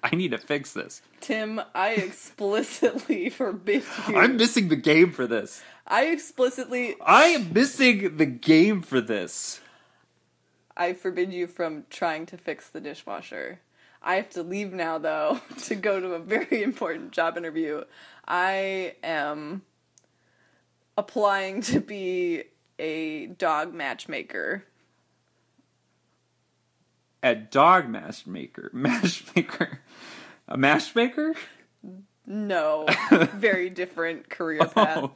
I 0.04 0.16
need 0.16 0.32
to 0.32 0.38
fix 0.38 0.74
this. 0.74 1.02
Tim, 1.20 1.62
I 1.74 1.92
explicitly 1.92 3.30
forbid 3.30 3.84
you. 4.08 4.18
I'm 4.18 4.36
missing 4.36 4.70
the 4.70 4.76
game 4.76 5.12
for 5.12 5.28
this. 5.28 5.62
I 5.88 6.06
explicitly 6.06 6.96
I 7.02 7.26
am 7.26 7.54
missing 7.54 8.18
the 8.18 8.26
game 8.26 8.82
for 8.82 9.02
this. 9.02 9.62
I 10.76 10.94
forbid 10.94 11.34
you 11.34 11.48
from 11.48 11.86
trying 11.90 12.26
to 12.28 12.38
fix 12.38 12.70
the 12.70 12.82
dishwasher. 12.82 13.60
I 14.02 14.16
have 14.16 14.30
to 14.32 14.42
leave 14.42 14.74
now, 14.74 14.98
though, 14.98 15.42
to 15.66 15.76
go 15.76 16.00
to 16.00 16.14
a 16.14 16.20
very 16.20 16.64
important 16.64 17.12
job 17.12 17.38
interview. 17.38 17.84
I 18.28 18.96
am 19.04 19.62
applying 20.98 21.62
to 21.64 21.80
be 21.80 22.44
a 22.80 23.28
dog 23.28 23.74
matchmaker. 23.74 24.64
A 27.24 27.36
dog 27.36 27.88
matchmaker, 27.88 28.72
matchmaker, 28.74 29.80
a 30.48 30.58
matchmaker. 30.58 31.36
No, 32.26 32.88
very 33.36 33.70
different 33.70 34.30
career 34.30 34.66
path. 34.66 35.04
Oh, 35.04 35.12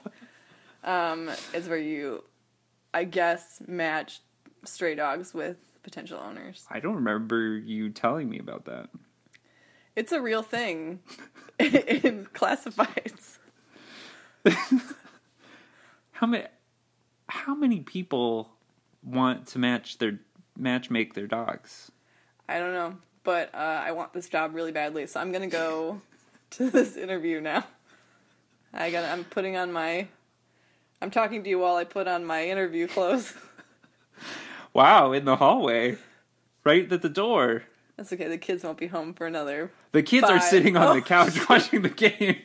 Um, 0.83 1.31
is 1.53 1.67
where 1.67 1.79
you, 1.79 2.23
I 2.93 3.05
guess, 3.05 3.59
match 3.67 4.21
stray 4.65 4.93
dogs 4.93 5.33
with 5.33 5.57
potential 5.81 6.19
owners. 6.23 6.65
I 6.69 6.79
don't 6.79 6.95
remember 6.95 7.57
you 7.57 7.89
telling 7.89 8.29
me 8.29 8.37
about 8.37 8.65
that. 8.65 8.89
It's 9.95 10.11
a 10.11 10.21
real 10.21 10.43
thing 10.43 10.99
in 11.59 12.27
classifieds. 12.33 13.39
How 16.11 16.27
many? 16.27 16.45
How 17.29 17.55
many 17.55 17.79
people 17.81 18.51
want 19.03 19.47
to 19.47 19.59
match 19.59 19.97
their 19.97 20.19
match 20.55 20.91
make 20.91 21.13
their 21.15 21.27
dogs? 21.27 21.91
I 22.47 22.59
don't 22.59 22.73
know, 22.73 22.97
but 23.23 23.53
uh, 23.53 23.57
I 23.57 23.91
want 23.93 24.13
this 24.13 24.29
job 24.29 24.53
really 24.53 24.71
badly, 24.71 25.07
so 25.07 25.19
I'm 25.19 25.31
gonna 25.31 25.47
go 25.47 26.01
to 26.51 26.69
this 26.69 26.95
interview 26.95 27.41
now. 27.41 27.65
I 28.73 28.91
got. 28.91 29.03
I'm 29.05 29.23
putting 29.23 29.55
on 29.57 29.71
my. 29.71 30.07
I'm 31.01 31.11
talking 31.11 31.43
to 31.43 31.49
you 31.49 31.59
while 31.59 31.75
I 31.75 31.83
put 31.83 32.07
on 32.07 32.25
my 32.25 32.47
interview 32.47 32.87
clothes. 32.87 33.33
Wow, 34.73 35.13
in 35.13 35.23
the 35.23 35.37
hallway, 35.37 35.95
right 36.65 36.91
at 36.91 37.01
the 37.01 37.07
door. 37.07 37.63
That's 37.95 38.11
okay. 38.11 38.27
The 38.27 38.37
kids 38.37 38.61
won't 38.61 38.77
be 38.77 38.87
home 38.87 39.13
for 39.13 39.25
another. 39.25 39.71
The 39.93 40.03
kids 40.03 40.29
are 40.29 40.41
sitting 40.41 40.75
on 40.75 40.87
Oh. 40.87 40.93
the 40.95 41.01
couch 41.15 41.47
watching 41.47 41.81
the 41.81 41.87
game. 41.89 42.41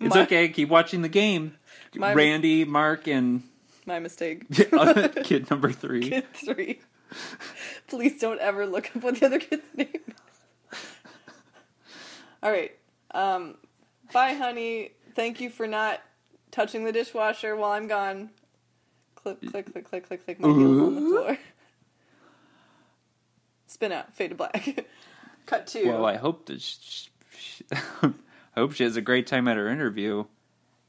it's 0.00 0.14
My- 0.14 0.20
okay. 0.22 0.48
Keep 0.50 0.68
watching 0.68 1.00
the 1.00 1.08
game. 1.08 1.56
My- 1.94 2.12
Randy, 2.12 2.66
Mark, 2.66 3.06
and 3.06 3.42
My 3.86 3.98
mistake. 3.98 4.48
kid 5.24 5.50
number 5.50 5.72
three. 5.72 6.08
Kid 6.08 6.32
three. 6.34 6.80
Please 7.88 8.20
don't 8.20 8.40
ever 8.40 8.66
look 8.66 8.94
up 8.96 9.02
what 9.02 9.18
the 9.18 9.26
other 9.26 9.38
kid's 9.38 9.62
name 9.76 9.88
is. 9.92 10.78
All 12.42 12.50
right. 12.50 12.72
Um, 13.12 13.56
bye, 14.12 14.34
honey. 14.34 14.92
Thank 15.14 15.40
you 15.40 15.50
for 15.50 15.66
not 15.66 16.00
touching 16.50 16.84
the 16.84 16.92
dishwasher 16.92 17.56
while 17.56 17.72
I'm 17.72 17.86
gone. 17.86 18.30
Click, 19.16 19.40
click, 19.50 19.72
click, 19.72 19.84
click, 19.84 20.06
click, 20.06 20.24
click. 20.24 20.40
My 20.40 20.48
heels 20.48 20.80
on 20.80 20.94
the 20.94 21.00
floor. 21.00 21.38
Spin 23.66 23.92
out. 23.92 24.14
Fade 24.14 24.30
to 24.30 24.36
black. 24.36 24.86
Cut 25.46 25.66
two. 25.66 25.88
Well, 25.88 26.06
I 26.06 26.16
hope 26.16 26.46
that 26.46 26.60
she, 26.60 27.08
she, 27.38 27.64
I 27.72 28.12
hope 28.56 28.72
she 28.72 28.84
has 28.84 28.96
a 28.96 29.00
great 29.00 29.26
time 29.26 29.48
at 29.48 29.56
her 29.56 29.68
interview, 29.68 30.24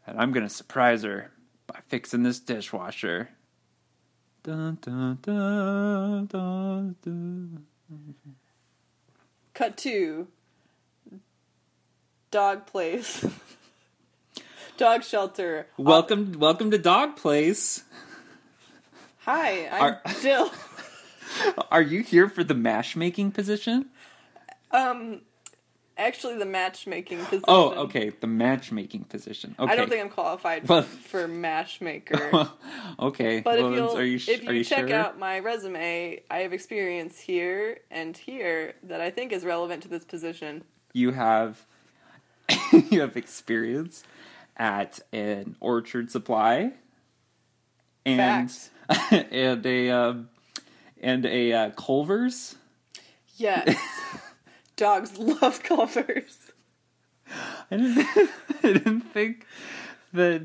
and 0.08 0.20
I'm 0.20 0.32
gonna 0.32 0.50
surprise 0.50 1.04
her 1.04 1.32
by 1.68 1.80
fixing 1.88 2.24
this 2.24 2.40
dishwasher. 2.40 3.30
Dun, 4.44 4.78
dun, 4.82 5.20
dun, 5.22 6.26
dun, 6.26 6.96
dun. 7.04 7.66
Cut 9.54 9.78
two. 9.78 10.28
dog 12.32 12.66
place, 12.66 13.24
dog 14.78 15.04
shelter. 15.04 15.68
Welcome, 15.78 16.34
welcome 16.40 16.72
to 16.72 16.78
Dog 16.80 17.16
Place. 17.16 17.84
Hi, 19.20 19.68
I'm 19.68 19.82
Are- 19.84 20.02
Jill. 20.22 20.52
Are 21.72 21.82
you 21.82 22.02
here 22.02 22.28
for 22.28 22.44
the 22.44 22.56
mash 22.56 22.96
making 22.96 23.32
position? 23.32 23.86
Um, 24.72 25.22
actually, 25.98 26.38
the 26.38 26.46
matchmaking 26.46 27.20
position. 27.20 27.44
Oh, 27.48 27.72
okay, 27.86 28.10
the 28.20 28.28
matchmaking 28.28 29.06
position. 29.06 29.56
Okay. 29.60 29.72
I 29.72 29.76
don't 29.76 29.90
think 29.90 30.02
I'm 30.02 30.10
qualified 30.10 30.68
Well- 30.68 30.82
for 30.84 31.28
matchmaker. 31.28 32.50
okay. 33.00 33.42
But 33.42 33.60
well, 33.60 33.70
if 33.72 33.76
you'll, 33.76 33.98
are 33.98 34.04
you, 34.04 34.18
sh- 34.18 34.30
if 34.30 34.44
you, 34.44 34.64
check 34.64 34.88
sure? 34.88 34.98
out 34.98 35.20
my 35.20 35.40
resume, 35.40 36.22
I 36.30 36.38
have 36.40 36.54
experience 36.54 37.20
here 37.20 37.80
and 37.92 38.16
here 38.16 38.74
that 38.84 39.02
I 39.02 39.10
think 39.10 39.32
is 39.32 39.44
relevant 39.44 39.84
to 39.84 39.90
this 39.90 40.04
position. 40.06 40.64
you 40.94 41.12
have 41.12 41.66
you 42.92 43.02
have 43.02 43.16
experience 43.18 44.04
at 44.58 45.00
an 45.12 45.56
orchard 45.60 46.12
supply 46.12 46.74
and 48.06 48.52
and 49.32 49.66
a 49.66 49.90
um, 49.90 50.30
and 51.02 51.26
a 51.26 51.54
uh, 51.54 51.70
Culver's. 51.72 52.56
Yes, 53.38 53.76
dogs 54.76 55.18
love 55.18 55.64
Culvers. 55.64 56.52
I 57.72 57.78
didn't 57.78 58.08
I 58.64 58.74
didn't 58.74 59.02
think 59.02 59.46
that. 60.14 60.44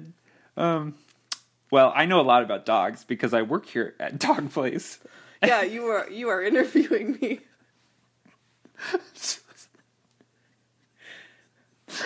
Um, 0.56 0.94
well, 1.70 1.92
I 1.94 2.06
know 2.06 2.20
a 2.20 2.22
lot 2.22 2.42
about 2.42 2.64
dogs 2.64 3.04
because 3.04 3.34
I 3.34 3.42
work 3.42 3.66
here 3.66 3.94
at 4.00 4.18
Dog 4.18 4.50
Place. 4.50 4.98
Yeah, 5.44 5.62
you 5.62 5.84
are 5.86 6.08
you 6.10 6.28
are 6.28 6.42
interviewing 6.42 7.18
me. 7.20 7.40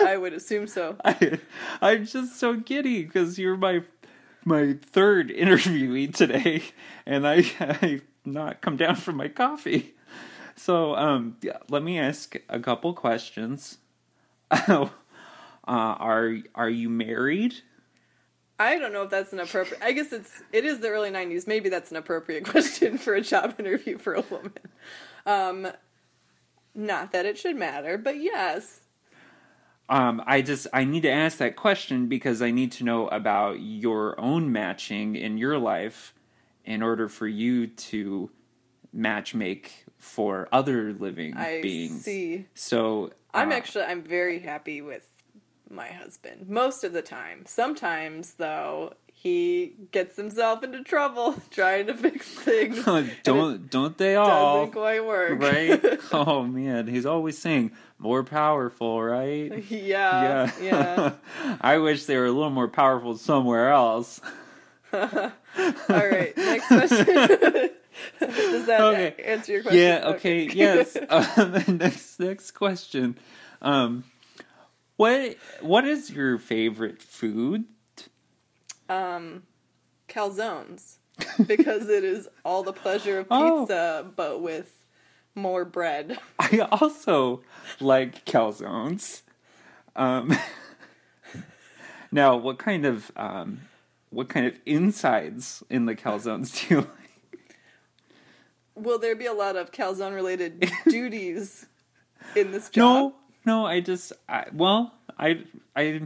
I 0.00 0.16
would 0.16 0.32
assume 0.32 0.66
so. 0.66 0.96
I, 1.04 1.38
I'm 1.80 2.06
just 2.06 2.38
so 2.38 2.54
giddy 2.54 3.04
because 3.04 3.38
you're 3.38 3.56
my 3.56 3.82
my 4.44 4.76
third 4.82 5.28
interviewee 5.28 6.14
today, 6.14 6.62
and 7.06 7.26
I 7.26 7.44
I've 7.60 8.02
not 8.24 8.60
come 8.60 8.76
down 8.76 8.96
from 8.96 9.16
my 9.16 9.28
coffee. 9.28 9.94
So 10.62 10.94
um, 10.94 11.38
let 11.70 11.82
me 11.82 11.98
ask 11.98 12.36
a 12.48 12.60
couple 12.60 12.94
questions. 12.94 13.78
uh, 14.50 14.86
are 15.64 16.36
are 16.54 16.70
you 16.70 16.88
married? 16.88 17.54
I 18.60 18.78
don't 18.78 18.92
know 18.92 19.02
if 19.02 19.10
that's 19.10 19.32
an 19.32 19.40
appropriate. 19.40 19.82
I 19.82 19.90
guess 19.90 20.12
it's 20.12 20.40
it 20.52 20.64
is 20.64 20.78
the 20.78 20.90
early 20.90 21.10
'90s. 21.10 21.48
Maybe 21.48 21.68
that's 21.68 21.90
an 21.90 21.96
appropriate 21.96 22.44
question 22.48 22.96
for 22.96 23.12
a 23.14 23.20
job 23.20 23.56
interview 23.58 23.98
for 23.98 24.14
a 24.14 24.20
woman. 24.30 24.52
Um, 25.26 25.66
not 26.76 27.10
that 27.10 27.26
it 27.26 27.36
should 27.36 27.56
matter, 27.56 27.98
but 27.98 28.22
yes. 28.22 28.82
Um, 29.88 30.22
I 30.28 30.42
just 30.42 30.68
I 30.72 30.84
need 30.84 31.02
to 31.02 31.10
ask 31.10 31.38
that 31.38 31.56
question 31.56 32.06
because 32.06 32.40
I 32.40 32.52
need 32.52 32.70
to 32.72 32.84
know 32.84 33.08
about 33.08 33.58
your 33.58 34.14
own 34.20 34.52
matching 34.52 35.16
in 35.16 35.38
your 35.38 35.58
life 35.58 36.14
in 36.64 36.84
order 36.84 37.08
for 37.08 37.26
you 37.26 37.66
to 37.66 38.30
match 38.92 39.34
make 39.34 39.84
for 39.98 40.48
other 40.52 40.92
living 40.92 41.36
I 41.36 41.62
beings. 41.62 42.04
see. 42.04 42.46
So 42.54 43.12
I'm 43.32 43.50
uh, 43.50 43.54
actually 43.54 43.84
I'm 43.84 44.02
very 44.02 44.40
happy 44.40 44.82
with 44.82 45.06
my 45.70 45.88
husband 45.88 46.48
most 46.48 46.84
of 46.84 46.92
the 46.92 47.02
time. 47.02 47.44
Sometimes 47.46 48.34
though, 48.34 48.94
he 49.06 49.74
gets 49.92 50.16
himself 50.16 50.64
into 50.64 50.82
trouble 50.82 51.36
trying 51.50 51.86
to 51.86 51.94
fix 51.94 52.28
things. 52.28 52.84
don't 53.22 53.70
don't 53.70 53.96
they 53.96 54.16
all 54.16 54.66
doesn't 54.66 54.72
quite 54.72 55.04
work. 55.04 55.40
right? 55.40 56.00
oh 56.12 56.42
man, 56.42 56.88
he's 56.88 57.06
always 57.06 57.38
saying 57.38 57.72
more 57.98 58.24
powerful, 58.24 59.00
right? 59.02 59.64
yeah. 59.70 60.50
yeah. 60.60 60.60
Yeah. 60.60 61.12
I 61.60 61.78
wish 61.78 62.04
they 62.04 62.16
were 62.16 62.26
a 62.26 62.32
little 62.32 62.50
more 62.50 62.68
powerful 62.68 63.16
somewhere 63.16 63.70
else. 63.70 64.20
All 64.92 65.30
right. 65.88 66.36
Next 66.36 66.66
question. 66.66 67.70
Does 68.20 68.66
that 68.66 68.80
Okay. 68.80 69.14
answer 69.24 69.52
your 69.52 69.62
question? 69.62 69.80
Yeah. 69.80 70.08
Okay. 70.14 70.44
yes. 70.52 70.96
Uh, 71.08 71.62
next 71.68 72.18
next 72.20 72.52
question. 72.52 73.18
Um, 73.60 74.04
what 74.96 75.36
what 75.60 75.84
is 75.86 76.10
your 76.10 76.38
favorite 76.38 77.02
food? 77.02 77.64
Um, 78.88 79.44
calzones 80.08 80.96
because 81.46 81.88
it 81.88 82.04
is 82.04 82.28
all 82.44 82.62
the 82.62 82.72
pleasure 82.72 83.20
of 83.20 83.26
Oh. 83.30 83.60
pizza, 83.60 84.06
but 84.16 84.42
with 84.42 84.84
more 85.34 85.64
bread. 85.64 86.18
I 86.38 86.58
also 86.70 87.42
like 87.80 88.24
calzones. 88.26 89.22
Um, 89.96 90.36
now, 92.10 92.36
what 92.36 92.58
kind 92.58 92.84
of 92.84 93.10
um, 93.16 93.60
what 94.10 94.28
kind 94.28 94.46
of 94.46 94.54
insides 94.66 95.62
in 95.70 95.86
the 95.86 95.94
calzones 95.94 96.68
do 96.68 96.74
you 96.74 96.80
like? 96.82 97.01
Will 98.74 98.98
there 98.98 99.14
be 99.16 99.26
a 99.26 99.32
lot 99.32 99.56
of 99.56 99.70
calzone 99.70 100.14
related 100.14 100.64
duties 100.88 101.66
in 102.36 102.52
this 102.52 102.70
job? 102.70 103.12
no. 103.12 103.14
No. 103.44 103.66
I 103.66 103.80
just 103.80 104.12
I, 104.28 104.46
well, 104.52 104.94
I 105.18 105.44
I 105.74 106.02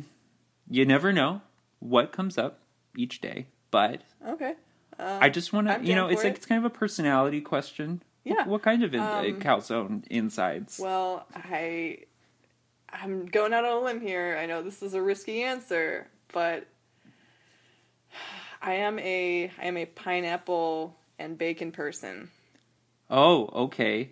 you 0.70 0.85
never 0.87 1.12
know 1.12 1.42
what 1.81 2.11
comes 2.12 2.38
up 2.38 2.61
each 2.96 3.20
day, 3.20 3.46
but 3.70 4.00
Okay. 4.26 4.55
Um, 4.98 5.18
I 5.20 5.29
just 5.29 5.52
want 5.52 5.68
to 5.68 5.81
you 5.83 5.94
know 5.94 6.09
it's 6.09 6.24
like 6.24 6.33
it. 6.33 6.37
it's 6.38 6.46
kind 6.46 6.59
of 6.64 6.64
a 6.64 6.74
personality 6.74 7.40
question. 7.42 8.02
Yeah. 8.24 8.38
What, 8.38 8.46
what 8.48 8.62
kind 8.62 8.83
of 8.83 8.94
in, 8.94 9.00
uh, 9.00 9.18
Um, 9.26 9.40
calzone 9.40 10.07
insides? 10.09 10.79
Well, 10.81 11.26
I 11.35 11.98
I'm 12.90 13.26
going 13.26 13.52
out 13.52 13.64
on 13.66 13.72
a 13.83 13.85
limb 13.85 14.00
here. 14.00 14.38
I 14.40 14.46
know 14.46 14.62
this 14.62 14.83
is 14.83 14.94
a 14.94 15.02
risky 15.02 15.42
answer, 15.42 16.09
but 16.33 16.66
I 18.62 18.72
am 18.74 18.98
a 18.98 19.50
I 19.61 19.66
am 19.66 19.76
a 19.76 19.85
pineapple 19.85 20.96
and 21.18 21.37
bacon 21.37 21.70
person. 21.72 22.31
Oh, 23.09 23.49
okay. 23.66 24.11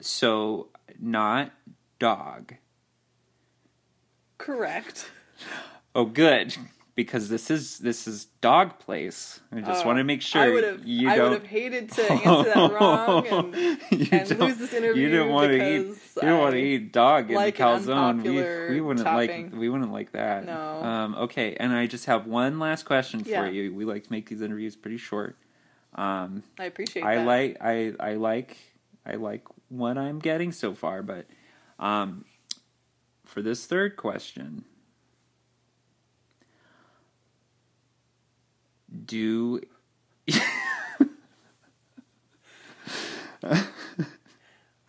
So 0.00 0.68
not 1.00 1.52
dog. 1.98 2.54
Correct. 4.38 5.10
Oh, 5.94 6.04
good. 6.04 6.56
Because 6.94 7.28
this 7.28 7.48
is 7.48 7.78
this 7.78 8.08
is 8.08 8.24
dog 8.40 8.80
place. 8.80 9.38
I 9.52 9.60
just 9.60 9.84
Oh, 9.84 9.86
want 9.86 9.98
to 9.98 10.04
make 10.04 10.20
sure 10.20 10.42
I 10.42 10.48
would 10.48 10.64
have 10.64 10.84
you 10.84 11.08
I 11.08 11.14
don't. 11.16 11.30
would 11.30 11.40
have 11.42 11.48
hated 11.48 11.92
to 11.92 12.02
answer 12.12 12.52
that 12.52 12.72
wrong 12.80 13.24
and 13.28 13.54
You 13.92 14.08
and 14.10 14.28
don't- 14.28 14.40
lose 14.40 14.56
this 14.56 14.74
interview 14.74 15.06
You 15.08 15.16
don't 15.16 15.28
want 15.30 15.52
to 15.52 15.54
eat. 15.54 15.78
because 15.84 16.16
You 16.16 16.22
don't 16.28 16.40
want 16.40 16.54
to 16.54 16.58
I 16.60 16.64
eat 16.64 16.92
dog 16.92 17.30
in 17.30 17.36
like 17.36 17.60
an 17.60 17.66
calzone. 17.66 18.08
unpopular 18.10 18.66
We, 18.70 18.74
we 18.74 18.80
wouldn't 18.80 19.06
topping. 19.06 19.50
like. 19.52 19.60
We 19.60 19.68
wouldn't 19.68 19.92
like 19.92 20.10
that. 20.12 20.46
No. 20.46 20.60
Um, 20.82 21.14
okay, 21.14 21.54
and 21.60 21.72
I 21.72 21.86
just 21.86 22.06
have 22.06 22.26
one 22.26 22.58
last 22.58 22.84
question 22.84 23.22
for 23.22 23.46
you. 23.48 23.72
We 23.72 23.84
like 23.84 24.02
to 24.04 24.12
make 24.12 24.28
these 24.28 24.40
interviews 24.42 24.74
pretty 24.74 24.98
short. 24.98 25.36
Um, 25.98 26.44
I 26.60 26.66
appreciate 26.66 27.02
I 27.04 27.16
that. 27.16 27.26
like 27.26 27.56
I 27.60 27.92
I 27.98 28.14
like 28.14 28.56
I 29.04 29.16
like 29.16 29.42
what 29.68 29.98
I'm 29.98 30.20
getting 30.20 30.52
so 30.52 30.72
far, 30.72 31.02
but 31.02 31.26
um, 31.80 32.24
for 33.24 33.42
this 33.42 33.66
third 33.66 33.96
question, 33.96 34.64
do 39.04 39.60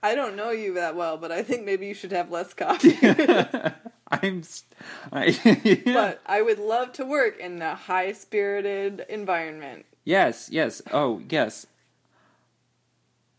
I 0.03 0.15
don't 0.15 0.35
know 0.35 0.51
you 0.51 0.75
that 0.75 0.95
well, 0.95 1.17
but 1.17 1.31
I 1.31 1.41
think 1.41 1.65
maybe 1.65 1.87
you 1.87 1.95
should 1.95 2.11
have 2.11 2.29
less 2.29 2.53
coffee. 2.53 2.99
I'm 4.11 4.43
st- 4.43 4.75
I, 5.11 5.81
but 5.85 6.21
I 6.25 6.43
would 6.43 6.59
love 6.59 6.93
to 6.93 7.05
work 7.05 7.39
in 7.39 7.61
a 7.63 7.73
high 7.73 8.11
spirited 8.11 9.05
environment. 9.09 9.85
Yes 10.03 10.49
yes 10.51 10.81
oh 10.91 11.21
yes. 11.29 11.67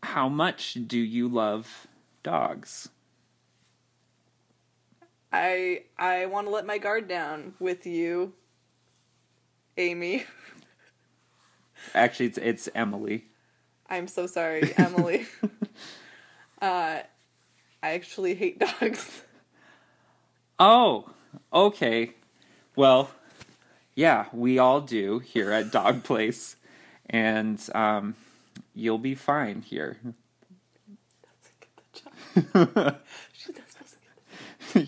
How 0.03 0.27
much 0.27 0.77
do 0.87 0.97
you 0.97 1.27
love 1.27 1.87
dogs? 2.23 2.89
I 5.31 5.83
I 5.97 6.25
want 6.25 6.47
to 6.47 6.51
let 6.51 6.65
my 6.65 6.77
guard 6.77 7.07
down 7.07 7.53
with 7.59 7.85
you, 7.85 8.33
Amy. 9.77 10.25
Actually, 11.95 12.27
it's 12.27 12.37
it's 12.37 12.69
Emily. 12.75 13.25
I'm 13.89 14.07
so 14.07 14.25
sorry, 14.27 14.73
Emily. 14.77 15.27
uh, 16.61 17.01
I 17.01 17.93
actually 17.93 18.35
hate 18.35 18.59
dogs. 18.59 19.21
Oh, 20.59 21.09
okay. 21.51 22.11
Well, 22.75 23.09
yeah, 23.95 24.25
we 24.33 24.57
all 24.59 24.81
do 24.81 25.19
here 25.19 25.51
at 25.51 25.71
Dog 25.71 26.03
Place, 26.05 26.55
and 27.09 27.59
um, 27.75 28.15
you'll 28.73 28.97
be 28.97 29.15
fine 29.15 29.61
here. 29.61 29.97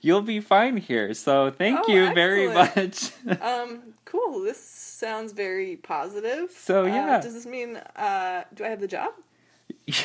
You'll 0.00 0.22
be 0.22 0.40
fine 0.40 0.76
here. 0.76 1.12
So 1.12 1.50
thank 1.50 1.80
Oh, 1.88 1.92
you 1.92 2.14
very 2.14 2.46
much. 2.48 3.10
Um, 3.42 3.94
cool. 4.04 4.40
This 4.42 4.58
sounds 4.62 5.32
very 5.32 5.76
positive. 5.76 6.50
So, 6.52 6.84
Uh, 6.84 6.86
yeah. 6.86 7.20
does 7.20 7.34
this 7.34 7.46
mean 7.46 7.76
uh, 7.96 8.44
do 8.54 8.64
I 8.64 8.68
have 8.68 8.80
the 8.80 8.86
job? 8.86 9.10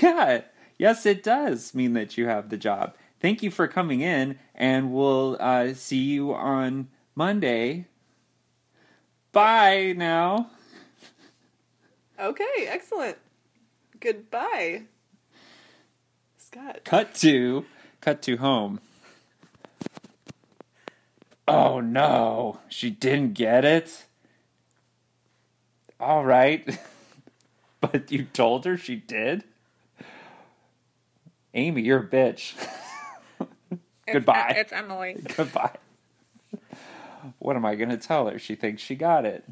yeah, 0.01 0.41
yes, 0.77 1.05
it 1.05 1.23
does 1.23 1.73
mean 1.75 1.93
that 1.93 2.17
you 2.17 2.25
have 2.27 2.49
the 2.49 2.57
job. 2.57 2.95
thank 3.21 3.41
you 3.43 3.49
for 3.51 3.67
coming 3.69 4.01
in, 4.01 4.37
and 4.55 4.91
we'll 4.91 5.37
uh, 5.39 5.73
see 5.73 6.03
you 6.03 6.33
on 6.33 6.89
Monday. 7.15 7.85
Bye 9.33 9.93
now. 9.97 10.51
Okay, 12.19 12.67
excellent. 12.67 13.17
Goodbye. 13.99 14.83
Scott. 16.37 16.81
Cut 16.85 17.15
to 17.15 17.65
cut 17.99 18.21
to 18.21 18.37
home. 18.37 18.79
Oh 21.47 21.79
no, 21.79 22.59
she 22.69 22.91
didn't 22.91 23.33
get 23.33 23.65
it. 23.65 24.05
All 25.99 26.23
right. 26.23 26.79
but 27.81 28.11
you 28.11 28.25
told 28.25 28.65
her 28.65 28.77
she 28.77 28.95
did? 28.95 29.43
Amy, 31.55 31.81
you're 31.81 31.99
a 31.99 32.07
bitch. 32.07 32.53
Goodbye. 34.11 34.55
It's 34.57 34.71
Emily. 34.71 35.17
Goodbye. 35.37 35.75
What 37.39 37.55
am 37.55 37.65
I 37.65 37.75
going 37.75 37.89
to 37.89 37.97
tell 37.97 38.27
her? 38.27 38.39
She 38.39 38.55
thinks 38.55 38.81
she 38.81 38.95
got 38.95 39.25
it. 39.25 39.45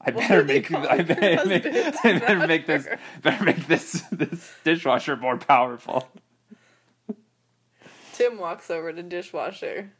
I 0.00 0.10
better 0.12 0.44
make 0.44 0.72
I 0.72 1.02
better 1.02 1.46
make. 1.46 1.66
I 1.66 2.18
better 2.18 2.46
make 2.46 2.66
this 2.66 2.86
better 3.22 3.44
make 3.44 3.66
this 3.66 4.04
this 4.12 4.52
dishwasher 4.64 5.16
more 5.16 5.36
powerful. 5.36 6.08
Tim 8.12 8.38
walks 8.38 8.70
over 8.70 8.92
to 8.92 9.02
dishwasher. 9.02 9.92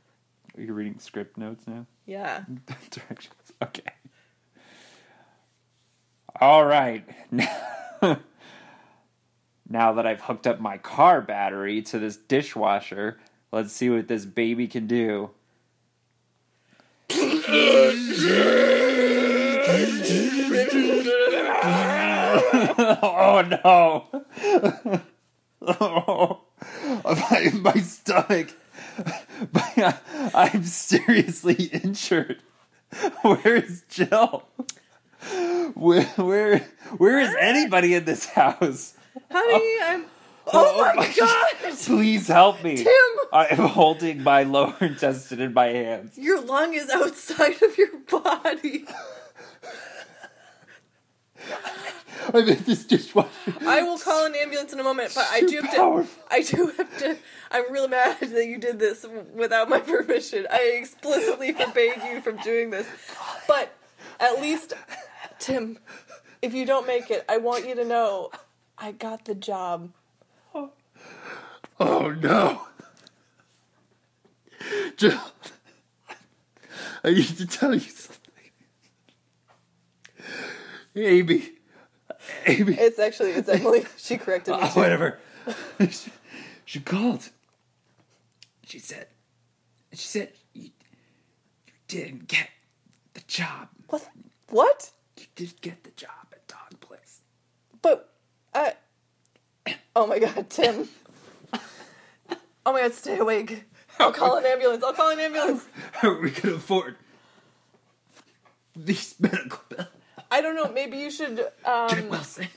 Are 0.56 0.62
you 0.62 0.72
reading 0.72 0.98
script 0.98 1.36
notes 1.36 1.66
now? 1.66 1.86
Yeah. 2.06 2.44
Directions. 2.90 3.52
Okay. 3.62 3.92
All 6.40 6.64
right. 6.64 7.04
Now, 7.30 8.20
now 9.68 9.92
that 9.92 10.06
I've 10.06 10.22
hooked 10.22 10.46
up 10.46 10.60
my 10.60 10.78
car 10.78 11.20
battery 11.20 11.82
to 11.82 11.98
this 11.98 12.16
dishwasher, 12.16 13.18
let's 13.52 13.72
see 13.72 13.90
what 13.90 14.08
this 14.08 14.24
baby 14.24 14.66
can 14.66 14.86
do. 14.86 15.30
Oh 23.02 23.42
no! 23.50 24.06
oh, 25.66 26.40
my, 27.04 27.50
my 27.54 27.72
stomach. 27.74 28.50
My- 29.52 29.96
I'm 30.34 30.64
seriously 30.64 31.54
injured. 31.54 32.42
Where 33.22 33.56
is 33.56 33.84
Jill? 33.88 34.44
Where, 35.74 36.04
where, 36.04 36.58
where 36.96 37.18
is 37.20 37.34
anybody 37.40 37.94
in 37.94 38.04
this 38.04 38.26
house? 38.26 38.94
Honey, 39.30 39.76
I'm. 39.82 40.04
Oh, 40.52 40.92
my 40.94 41.12
god! 41.18 41.74
Please 41.76 42.28
help 42.28 42.62
me. 42.62 42.76
Tim! 42.76 42.86
I 43.32 43.46
am 43.50 43.68
holding 43.68 44.22
my 44.22 44.44
lower 44.44 44.76
intestine 44.80 45.40
in 45.40 45.52
my 45.52 45.66
hands. 45.66 46.16
Your 46.16 46.40
lung 46.40 46.74
is 46.74 46.88
outside 46.90 47.60
of 47.62 47.76
your 47.76 47.98
body. 48.08 48.86
I'm 52.34 52.48
in 52.48 52.62
this 52.64 52.84
dishwasher. 52.84 53.54
I 53.66 53.82
will 53.82 53.98
call 53.98 54.26
an 54.26 54.34
ambulance 54.34 54.72
in 54.72 54.80
a 54.80 54.82
moment, 54.82 55.12
but 55.14 55.28
I 55.30 55.42
do 55.42 55.60
have 55.60 55.70
to. 55.74 56.06
I 56.30 56.42
do 56.42 56.72
have 56.76 56.98
to. 56.98 57.16
I'm 57.52 57.72
really 57.72 57.88
mad 57.88 58.18
that 58.20 58.46
you 58.46 58.58
did 58.58 58.78
this 58.78 59.06
without 59.34 59.68
my 59.68 59.78
permission. 59.80 60.46
I 60.50 60.76
explicitly 60.80 61.52
forbade 61.52 62.02
you 62.08 62.20
from 62.20 62.36
doing 62.38 62.70
this. 62.70 62.88
But 63.46 63.72
at 64.18 64.40
least, 64.40 64.74
Tim, 65.38 65.78
if 66.42 66.52
you 66.52 66.66
don't 66.66 66.86
make 66.86 67.10
it, 67.10 67.24
I 67.28 67.38
want 67.38 67.66
you 67.66 67.74
to 67.76 67.84
know 67.84 68.30
I 68.76 68.92
got 68.92 69.24
the 69.26 69.34
job. 69.34 69.90
Oh 71.78 72.10
no. 72.10 72.62
Jill, 74.96 75.20
I 77.04 77.10
need 77.10 77.36
to 77.36 77.46
tell 77.46 77.74
you 77.74 77.80
something. 77.80 78.16
Amy. 80.96 81.50
Amy. 82.46 82.74
It's 82.74 82.98
actually 82.98 83.32
it's 83.32 83.48
Emily. 83.48 83.84
She 83.96 84.16
corrected 84.16 84.54
me. 84.54 84.60
Oh, 84.62 84.72
Too. 84.72 84.80
whatever. 84.80 85.18
she, 85.90 86.10
she 86.64 86.80
called. 86.80 87.28
She 88.64 88.78
said, 88.78 89.06
she 89.92 90.06
said, 90.08 90.32
you, 90.54 90.70
you 91.66 91.72
didn't 91.88 92.26
get 92.28 92.48
the 93.14 93.20
job. 93.28 93.68
What? 93.88 94.08
What? 94.48 94.90
You 95.18 95.26
did 95.34 95.60
get 95.60 95.84
the 95.84 95.90
job 95.90 96.10
at 96.32 96.46
Dog 96.48 96.80
Place. 96.80 97.20
But 97.82 98.12
I. 98.54 98.74
Oh 99.94 100.06
my 100.06 100.18
god, 100.18 100.48
Tim. 100.50 100.88
Oh 102.66 102.72
my 102.72 102.82
god, 102.82 102.94
stay 102.94 103.16
awake. 103.16 103.62
I'll 104.00 104.12
call 104.12 104.36
an 104.36 104.44
ambulance. 104.44 104.82
I'll 104.82 104.92
call 104.92 105.10
an 105.10 105.20
ambulance. 105.20 105.64
How 105.92 106.08
are 106.10 106.20
we 106.20 106.30
going 106.30 106.42
to 106.42 106.54
afford 106.56 106.96
these 108.74 109.14
medical 109.20 109.60
bills? 109.68 109.86
I 110.32 110.40
don't 110.40 110.56
know. 110.56 110.70
Maybe 110.72 110.98
you 110.98 111.10
should. 111.12 111.46
Um, 111.64 112.08
Wilson. 112.08 112.48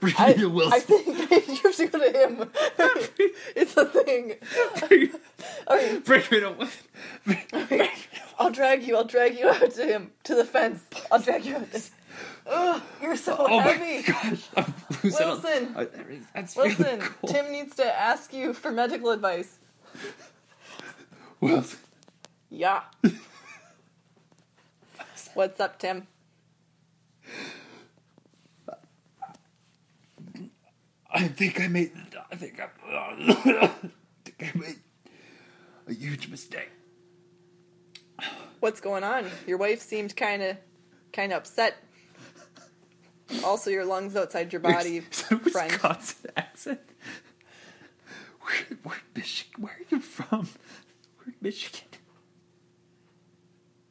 Bring 0.00 0.14
I, 0.18 0.32
me 0.32 0.38
to 0.40 0.50
Wilson. 0.50 0.72
I 0.74 0.80
think 0.80 1.06
you 1.48 1.54
have 1.62 1.76
to 1.76 1.86
go 1.86 1.98
to 2.00 2.18
him. 2.18 2.50
it's 3.54 3.76
a 3.76 3.84
thing. 3.86 4.34
bring, 4.88 5.10
Okay, 5.70 5.98
bring 5.98 6.22
me 6.32 6.40
to 6.40 6.50
Wilson. 6.50 6.86
Bring- 7.24 7.88
I'll 8.40 8.50
drag 8.50 8.82
you. 8.82 8.96
I'll 8.96 9.04
drag 9.04 9.38
you 9.38 9.48
out 9.48 9.70
to 9.70 9.86
him 9.86 10.10
to 10.24 10.34
the 10.34 10.44
fence. 10.44 10.82
I'll 11.12 11.20
drag 11.20 11.44
you 11.46 11.54
out. 11.56 11.72
To... 11.72 11.80
Ugh, 12.46 12.82
you're 13.02 13.16
so 13.16 13.36
Oh 13.38 13.56
my 13.60 13.62
heavy. 13.72 14.02
gosh, 14.02 14.48
I'm 14.56 14.74
losing. 15.02 15.26
Wilson. 15.26 15.74
I- 15.76 15.88
that's 16.34 16.56
really 16.56 16.74
Wilson, 16.74 17.00
cool. 17.00 17.28
Tim 17.30 17.50
needs 17.52 17.74
to 17.76 17.84
ask 18.00 18.32
you 18.32 18.52
for 18.54 18.70
medical 18.70 19.10
advice. 19.10 19.58
Wilson. 21.40 21.78
Yeah. 22.50 22.82
What's 25.34 25.58
up, 25.60 25.78
Tim? 25.78 26.06
I 31.12 31.28
think 31.28 31.60
I 31.60 31.68
made. 31.68 31.92
I 32.30 32.34
think 32.36 32.60
I. 32.60 32.68
I 32.92 33.66
think 34.24 34.54
I 34.54 34.58
made 34.58 34.78
a 35.88 35.92
huge 35.94 36.28
mistake. 36.28 36.70
What's 38.60 38.80
going 38.80 39.04
on? 39.04 39.26
Your 39.46 39.58
wife 39.58 39.80
seemed 39.80 40.16
kind 40.16 40.42
of, 40.42 40.56
kind 41.12 41.32
of 41.32 41.38
upset. 41.38 41.76
Also, 43.42 43.70
your 43.70 43.84
lungs 43.84 44.16
outside 44.16 44.52
your 44.52 44.60
body, 44.60 44.98
Is 44.98 45.22
that 45.22 45.32
a 45.32 45.50
friend. 45.50 45.72
Wisconsin 45.72 46.30
accent. 46.36 46.80
Where, 48.40 48.78
where, 48.82 48.96
Michigan? 49.14 49.62
Where 49.62 49.72
are 49.72 49.86
you 49.88 50.00
from? 50.00 50.48
Where, 51.18 51.34
Michigan? 51.40 51.88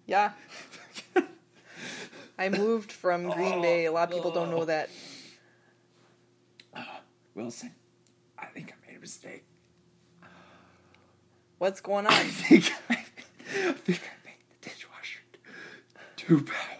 Yeah. 0.06 0.32
I 2.38 2.50
moved 2.50 2.92
from 2.92 3.30
Green 3.32 3.62
Bay. 3.62 3.86
A 3.86 3.92
lot 3.92 4.10
of 4.10 4.16
people 4.16 4.32
don't 4.32 4.50
know 4.52 4.66
that. 4.66 4.90
Uh, 6.76 6.84
Wilson, 7.36 7.72
I 8.38 8.46
think 8.48 8.72
I 8.74 8.88
made 8.88 8.98
a 8.98 9.00
mistake. 9.00 9.44
What's 11.58 11.80
going 11.82 12.06
I 12.08 12.20
on? 12.20 12.26
think 12.26 12.72
I, 12.90 12.94
I 12.96 13.72
think 13.72 14.02
I 14.02 14.26
made 14.26 14.36
the 14.50 14.70
dishwasher 14.70 15.22
too 16.18 16.42
powerful. 16.42 16.73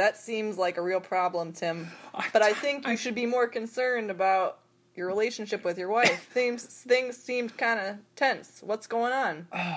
That 0.00 0.16
seems 0.16 0.56
like 0.56 0.78
a 0.78 0.80
real 0.80 0.98
problem, 0.98 1.52
Tim. 1.52 1.90
But 2.32 2.40
I 2.40 2.54
think 2.54 2.86
you 2.86 2.96
should 2.96 3.14
be 3.14 3.26
more 3.26 3.46
concerned 3.46 4.10
about 4.10 4.60
your 4.94 5.06
relationship 5.06 5.62
with 5.62 5.76
your 5.76 5.90
wife. 5.90 6.22
Things 6.32 6.64
things 6.64 7.18
seemed 7.18 7.58
kind 7.58 7.78
of 7.78 7.96
tense. 8.16 8.62
What's 8.64 8.86
going 8.86 9.12
on? 9.12 9.46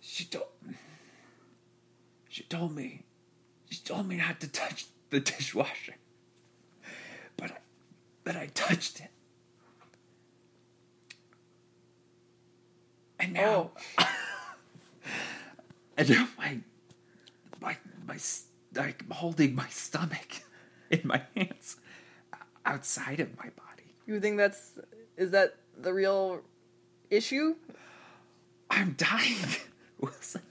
She 0.00 0.24
told. 0.26 0.46
She 2.28 2.44
told 2.44 2.76
me. 2.76 3.02
She 3.68 3.80
told 3.80 4.06
me 4.06 4.16
not 4.16 4.38
to 4.40 4.48
touch 4.48 4.86
the 5.10 5.18
dishwasher. 5.18 5.96
But 7.36 7.50
I, 7.50 7.56
but 8.22 8.36
I 8.36 8.46
touched 8.54 9.00
it. 9.00 9.10
And 13.18 13.32
now, 13.32 13.70
and 15.96 16.10
now 16.10 16.28
my, 16.38 16.58
my, 17.60 17.76
my, 18.06 18.16
like 18.74 19.10
holding 19.10 19.54
my 19.54 19.68
stomach 19.68 20.42
in 20.90 21.00
my 21.04 21.22
hands, 21.36 21.76
outside 22.64 23.20
of 23.20 23.36
my 23.36 23.50
body. 23.50 23.94
You 24.06 24.20
think 24.20 24.36
that's 24.38 24.78
is 25.16 25.30
that 25.32 25.56
the 25.76 25.92
real 25.92 26.40
issue? 27.10 27.54
I'm 28.70 28.94
dying, 28.96 29.36
Wilson. 30.00 30.42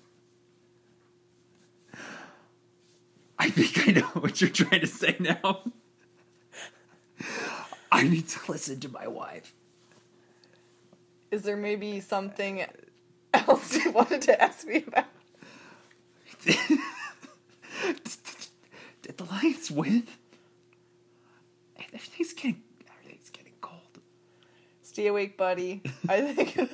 I 3.37 3.49
think 3.49 3.87
I 3.87 3.91
know 3.99 4.07
what 4.21 4.41
you're 4.41 4.49
trying 4.49 4.81
to 4.81 4.87
say 4.87 5.15
now. 5.19 5.63
I 7.91 8.03
need 8.03 8.27
to 8.27 8.51
listen 8.51 8.79
to 8.81 8.89
my 8.89 9.07
wife. 9.07 9.53
Is 11.31 11.43
there 11.43 11.57
maybe 11.57 11.99
something 12.01 12.65
else 13.33 13.75
you 13.75 13.91
wanted 13.91 14.21
to 14.23 14.41
ask 14.41 14.67
me 14.67 14.83
about? 14.85 15.05
Did 19.01 19.17
the 19.17 19.23
Lions 19.25 19.71
win? 19.71 20.07
Everything's 21.93 22.33
getting 22.33 22.61
everything's 22.89 23.29
getting 23.29 23.53
cold. 23.61 23.99
Stay 24.83 25.07
awake, 25.07 25.37
buddy. 25.37 25.81
I 26.07 26.21
think. 26.21 26.71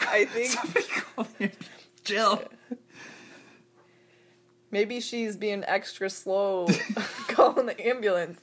I 0.00 0.24
think 0.32 0.50
Somebody 0.50 0.86
call 0.86 1.26
the 1.38 1.50
Jill. 2.04 2.42
maybe 4.70 5.00
she's 5.00 5.36
being 5.36 5.64
extra 5.66 6.10
slow 6.10 6.66
calling 7.28 7.66
the 7.66 7.86
ambulance 7.86 8.40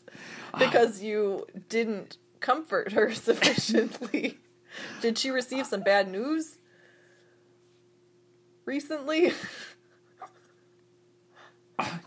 because 0.57 1.01
ah. 1.01 1.05
you 1.05 1.47
didn't 1.67 2.17
comfort 2.39 2.93
her 2.93 3.13
sufficiently. 3.13 4.39
Did 5.01 5.17
she 5.17 5.29
receive 5.29 5.65
some 5.65 5.81
bad 5.81 6.09
news 6.09 6.57
recently? 8.65 9.33
Oh, 11.79 11.99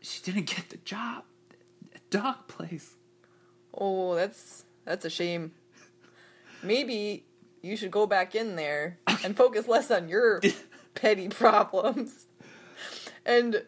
she, 0.00 0.22
didn't 0.22 0.46
get 0.46 0.70
the 0.70 0.78
job. 0.78 1.24
at 1.94 2.08
Dog 2.10 2.46
place. 2.48 2.94
Oh, 3.76 4.14
that's 4.14 4.64
that's 4.84 5.04
a 5.04 5.10
shame. 5.10 5.52
Maybe 6.62 7.24
you 7.62 7.76
should 7.76 7.90
go 7.90 8.06
back 8.06 8.34
in 8.34 8.56
there 8.56 8.98
and 9.24 9.36
focus 9.36 9.68
less 9.68 9.90
on 9.90 10.08
your 10.08 10.40
petty 10.94 11.28
problems 11.28 12.26
and 13.26 13.64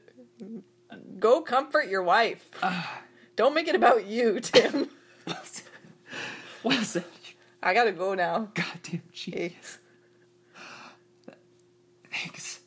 go 1.19 1.41
comfort 1.43 1.89
your 1.89 2.03
wife. 2.03 2.51
Don't 3.37 3.55
make 3.55 3.69
it 3.69 3.75
about 3.75 4.07
you, 4.07 4.41
Tim. 4.41 4.89
What 6.63 6.79
is 6.81 6.95
that? 6.95 7.05
I 7.63 7.75
gotta 7.75 7.93
go 7.93 8.15
now. 8.15 8.49
Goddamn 8.55 9.03
Hey. 9.13 9.13
genius. 9.13 9.79
Thanks. 12.13 12.61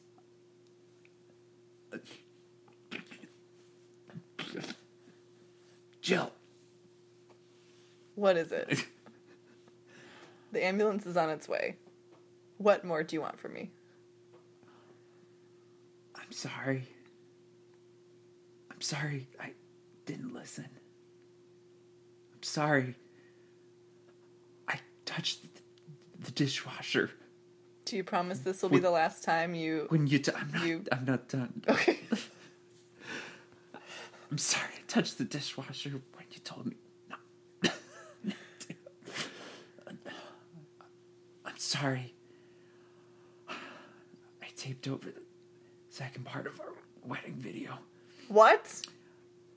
Jill. 6.09 6.31
What 8.15 8.35
is 8.37 8.51
it? 8.51 8.85
The 10.51 10.65
ambulance 10.65 11.05
is 11.05 11.15
on 11.15 11.29
its 11.29 11.47
way. 11.47 11.75
What 12.57 12.83
more 12.83 13.03
do 13.03 13.15
you 13.15 13.21
want 13.21 13.37
from 13.39 13.53
me? 13.53 13.69
I'm 16.15 16.31
sorry. 16.31 16.87
I'm 18.71 18.81
sorry 18.81 19.27
I 19.39 19.51
didn't 20.07 20.33
listen. 20.33 20.65
I'm 22.33 22.41
sorry. 22.41 22.95
I 24.67 24.79
touched 25.05 25.43
the, 25.43 25.49
the 26.25 26.31
dishwasher 26.31 27.11
Do 27.85 27.95
you 27.95 28.03
promise 28.03 28.39
this 28.39 28.63
will 28.63 28.69
be 28.69 28.79
the 28.79 28.89
last 28.89 29.23
time 29.23 29.53
you. 29.53 29.85
when 29.89 30.07
you. 30.07 30.17
T- 30.17 30.31
I'm 30.35 30.49
not. 30.51 30.65
You- 30.65 30.83
I'm 30.91 31.05
not 31.05 31.27
done. 31.27 31.61
Okay. 31.69 31.99
I'm 34.31 34.37
sorry. 34.37 34.69
I 34.77 34.81
touched 34.87 35.17
the 35.17 35.23
dishwasher 35.25 35.89
when 35.89 36.25
you 36.31 36.39
told 36.43 36.65
me. 36.67 36.75
No. 37.09 37.71
I'm 41.45 41.57
sorry. 41.57 42.13
I 43.49 44.47
taped 44.55 44.87
over 44.87 45.09
the 45.09 45.21
second 45.89 46.25
part 46.25 46.45
of 46.47 46.59
our 46.59 46.73
wedding 47.03 47.35
video. 47.37 47.71
What? 48.27 48.81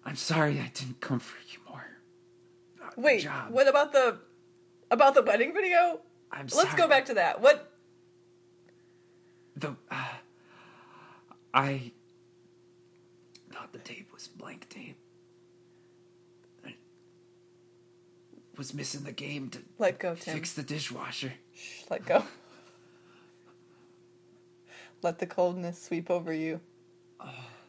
I'm 0.04 0.16
sorry 0.16 0.58
I 0.58 0.70
didn't 0.74 1.00
comfort 1.00 1.40
you 1.50 1.58
more. 1.68 1.84
the 2.96 3.00
Wait, 3.00 3.28
what 3.50 3.68
about 3.68 3.92
the. 3.92 4.18
About 4.90 5.14
the 5.14 5.22
wedding 5.22 5.54
video? 5.54 6.00
I'm 6.30 6.48
sorry. 6.48 6.64
Let's 6.64 6.70
sorry. 6.76 6.82
go 6.82 6.88
back 6.88 7.06
to 7.06 7.14
that. 7.14 7.40
What. 7.40 7.72
The 9.56 9.76
uh, 9.90 10.04
I 11.54 11.92
thought 13.52 13.72
the 13.72 13.78
tape 13.80 14.01
blank 14.28 14.68
tape. 14.68 14.96
I 16.64 16.74
was 18.56 18.74
missing 18.74 19.04
the 19.04 19.12
game 19.12 19.48
to 19.50 19.58
Let 19.78 19.98
go, 19.98 20.14
Tim. 20.14 20.34
fix 20.34 20.52
the 20.52 20.62
dishwasher. 20.62 21.32
Shh, 21.54 21.84
let 21.90 22.04
go. 22.04 22.24
Let 25.02 25.18
the 25.18 25.26
coldness 25.26 25.82
sweep 25.82 26.10
over 26.10 26.32
you. 26.32 26.60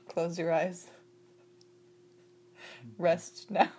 Close 0.10 0.38
your 0.38 0.52
eyes. 0.54 0.88
Rest 2.98 3.50
now. 3.50 3.70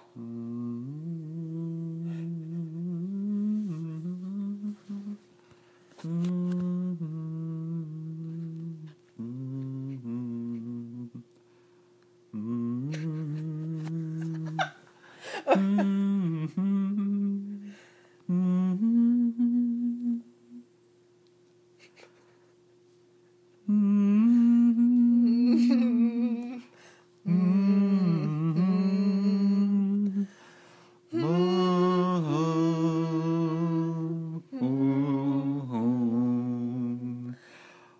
Mm-hmm. 6.02 6.43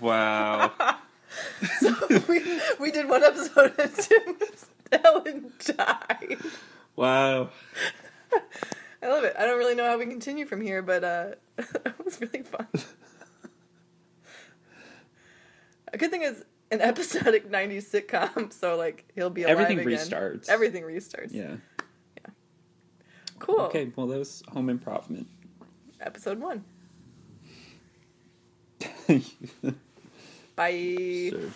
Wow. 0.00 0.72
we, 2.28 2.60
we 2.78 2.90
did 2.90 3.08
one 3.08 3.24
episode 3.24 3.72
and 3.78 3.94
Tim 3.94 4.36
Allen 4.92 5.52
died. 5.64 6.36
wow. 6.94 7.48
I 9.04 9.08
love 9.08 9.24
it. 9.24 9.34
I 9.38 9.44
don't 9.44 9.58
really 9.58 9.74
know 9.74 9.84
how 9.84 9.98
we 9.98 10.06
continue 10.06 10.46
from 10.46 10.62
here, 10.62 10.73
but 10.84 11.04
uh, 11.04 11.26
it 11.58 11.94
was 12.04 12.20
really 12.20 12.42
fun. 12.42 12.66
A 15.92 15.98
good 15.98 16.10
thing 16.10 16.22
is 16.22 16.44
an 16.70 16.80
episodic 16.80 17.50
'90s 17.52 17.88
sitcom, 17.90 18.52
so 18.52 18.76
like 18.76 19.04
he'll 19.14 19.30
be 19.30 19.42
alive 19.44 19.58
Everything 19.60 19.78
again. 19.80 19.98
restarts. 19.98 20.48
Everything 20.48 20.82
restarts. 20.84 21.32
Yeah. 21.32 21.56
Yeah. 22.18 22.32
Cool. 23.38 23.60
Okay, 23.62 23.92
well 23.94 24.06
that 24.08 24.18
was 24.18 24.42
home 24.48 24.68
improvement. 24.70 25.28
Episode 26.00 26.40
one. 26.40 26.64
Bye. 30.56 31.28
Sure. 31.30 31.50